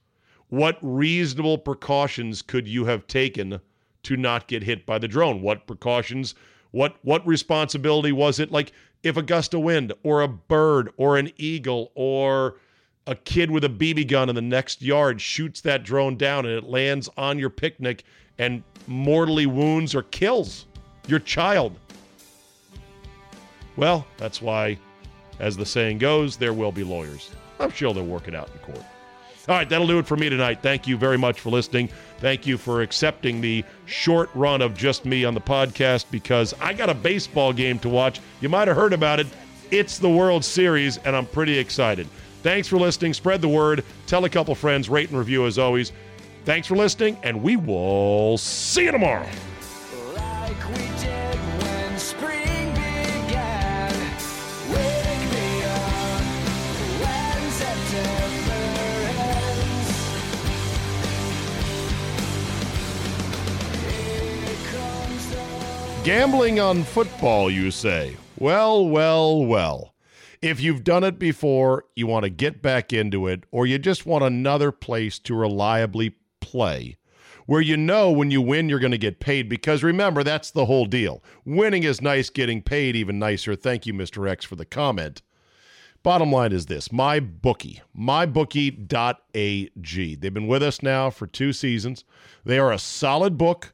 What 0.49 0.77
reasonable 0.81 1.57
precautions 1.57 2.41
could 2.41 2.67
you 2.67 2.85
have 2.85 3.07
taken 3.07 3.59
to 4.03 4.17
not 4.17 4.47
get 4.47 4.63
hit 4.63 4.85
by 4.85 4.97
the 4.97 5.07
drone? 5.07 5.41
What 5.41 5.67
precautions? 5.67 6.35
What 6.71 6.97
what 7.03 7.25
responsibility 7.25 8.11
was 8.11 8.39
it? 8.39 8.51
Like 8.51 8.71
if 9.03 9.17
a 9.17 9.21
gust 9.21 9.53
of 9.53 9.61
wind 9.61 9.93
or 10.03 10.21
a 10.21 10.27
bird 10.27 10.91
or 10.97 11.17
an 11.17 11.31
eagle 11.37 11.91
or 11.95 12.57
a 13.05 13.15
kid 13.15 13.49
with 13.51 13.63
a 13.63 13.69
BB 13.69 14.07
gun 14.07 14.29
in 14.29 14.35
the 14.35 14.41
next 14.41 14.81
yard 14.81 15.21
shoots 15.21 15.61
that 15.61 15.83
drone 15.83 16.17
down 16.17 16.45
and 16.45 16.53
it 16.53 16.63
lands 16.65 17.09
on 17.17 17.39
your 17.39 17.49
picnic 17.49 18.03
and 18.39 18.63
mortally 18.87 19.45
wounds 19.45 19.93
or 19.95 20.03
kills 20.03 20.65
your 21.07 21.19
child. 21.19 21.75
Well, 23.75 24.07
that's 24.17 24.41
why 24.41 24.77
as 25.39 25.55
the 25.55 25.65
saying 25.65 25.99
goes, 25.99 26.37
there 26.37 26.53
will 26.53 26.71
be 26.71 26.83
lawyers. 26.83 27.31
I'm 27.59 27.71
sure 27.71 27.93
they'll 27.93 28.05
work 28.05 28.27
it 28.27 28.35
out 28.35 28.49
in 28.51 28.59
court. 28.59 28.85
All 29.47 29.55
right, 29.55 29.69
that'll 29.69 29.87
do 29.87 29.97
it 29.97 30.05
for 30.05 30.17
me 30.17 30.29
tonight. 30.29 30.61
Thank 30.61 30.87
you 30.87 30.97
very 30.97 31.17
much 31.17 31.39
for 31.39 31.49
listening. 31.49 31.89
Thank 32.19 32.45
you 32.45 32.57
for 32.57 32.81
accepting 32.81 33.39
the 33.39 33.63
short 33.85 34.29
run 34.33 34.61
of 34.61 34.75
just 34.75 35.05
me 35.05 35.23
on 35.23 35.33
the 35.33 35.41
podcast 35.41 36.05
because 36.11 36.53
I 36.59 36.73
got 36.73 36.89
a 36.89 36.93
baseball 36.93 37.53
game 37.53 37.79
to 37.79 37.89
watch. 37.89 38.19
You 38.41 38.49
might 38.49 38.67
have 38.67 38.75
heard 38.75 38.91
about 38.91 39.21
it. 39.21 39.27
It's 39.71 39.99
the 39.99 40.09
World 40.09 40.43
Series, 40.43 40.97
and 40.97 41.15
I'm 41.15 41.25
pretty 41.25 41.57
excited. 41.57 42.07
Thanks 42.43 42.67
for 42.67 42.77
listening. 42.77 43.13
Spread 43.13 43.41
the 43.41 43.47
word. 43.47 43.85
Tell 44.05 44.25
a 44.25 44.29
couple 44.29 44.53
friends. 44.53 44.89
Rate 44.89 45.09
and 45.09 45.17
review 45.17 45.45
as 45.45 45.57
always. 45.57 45.93
Thanks 46.47 46.65
for 46.65 46.77
listening, 46.77 47.17
and 47.23 47.43
we 47.43 47.57
will 47.57 48.37
see 48.37 48.85
you 48.85 48.91
tomorrow. 48.91 49.27
Like 50.15 50.65
we 50.69 50.75
did 50.97 51.35
when 51.35 51.97
spring 51.99 52.69
began. 52.69 53.91
Wake 54.69 55.31
me 55.33 55.63
up 55.65 56.21
when 57.01 57.51
September 57.51 58.63
ends. 59.19 59.91
Comes 64.71 65.29
the 65.31 65.41
Gambling 66.05 66.61
on 66.61 66.85
football, 66.85 67.51
you 67.51 67.71
say? 67.71 68.15
Well, 68.39 68.87
well, 68.87 69.45
well. 69.45 69.95
If 70.41 70.61
you've 70.61 70.85
done 70.85 71.03
it 71.03 71.19
before, 71.19 71.83
you 71.93 72.07
want 72.07 72.23
to 72.23 72.29
get 72.29 72.61
back 72.61 72.93
into 72.93 73.27
it, 73.27 73.43
or 73.51 73.65
you 73.67 73.77
just 73.77 74.05
want 74.05 74.23
another 74.23 74.71
place 74.71 75.19
to 75.19 75.35
reliably 75.35 76.15
play 76.39 76.97
where 77.47 77.61
you 77.61 77.77
know 77.77 78.11
when 78.11 78.29
you 78.29 78.41
win 78.41 78.69
you're 78.69 78.77
going 78.77 78.91
to 78.91 78.97
get 78.97 79.19
paid 79.19 79.49
because 79.49 79.81
remember 79.81 80.23
that's 80.23 80.51
the 80.51 80.65
whole 80.65 80.85
deal. 80.85 81.23
Winning 81.45 81.83
is 81.83 82.01
nice, 82.01 82.29
getting 82.29 82.61
paid 82.61 82.95
even 82.95 83.17
nicer. 83.17 83.55
Thank 83.55 83.87
you 83.87 83.93
Mr. 83.93 84.29
X 84.29 84.45
for 84.45 84.55
the 84.55 84.65
comment. 84.65 85.21
Bottom 86.03 86.31
line 86.31 86.51
is 86.51 86.67
this 86.67 86.91
my 86.91 87.19
bookie, 87.19 87.81
mybookie.ag. 87.97 88.85
They've 90.15 90.33
been 90.33 90.47
with 90.47 90.63
us 90.63 90.83
now 90.83 91.09
for 91.09 91.25
two 91.25 91.51
seasons. 91.53 92.03
They 92.45 92.59
are 92.59 92.71
a 92.71 92.79
solid 92.79 93.37
book. 93.37 93.73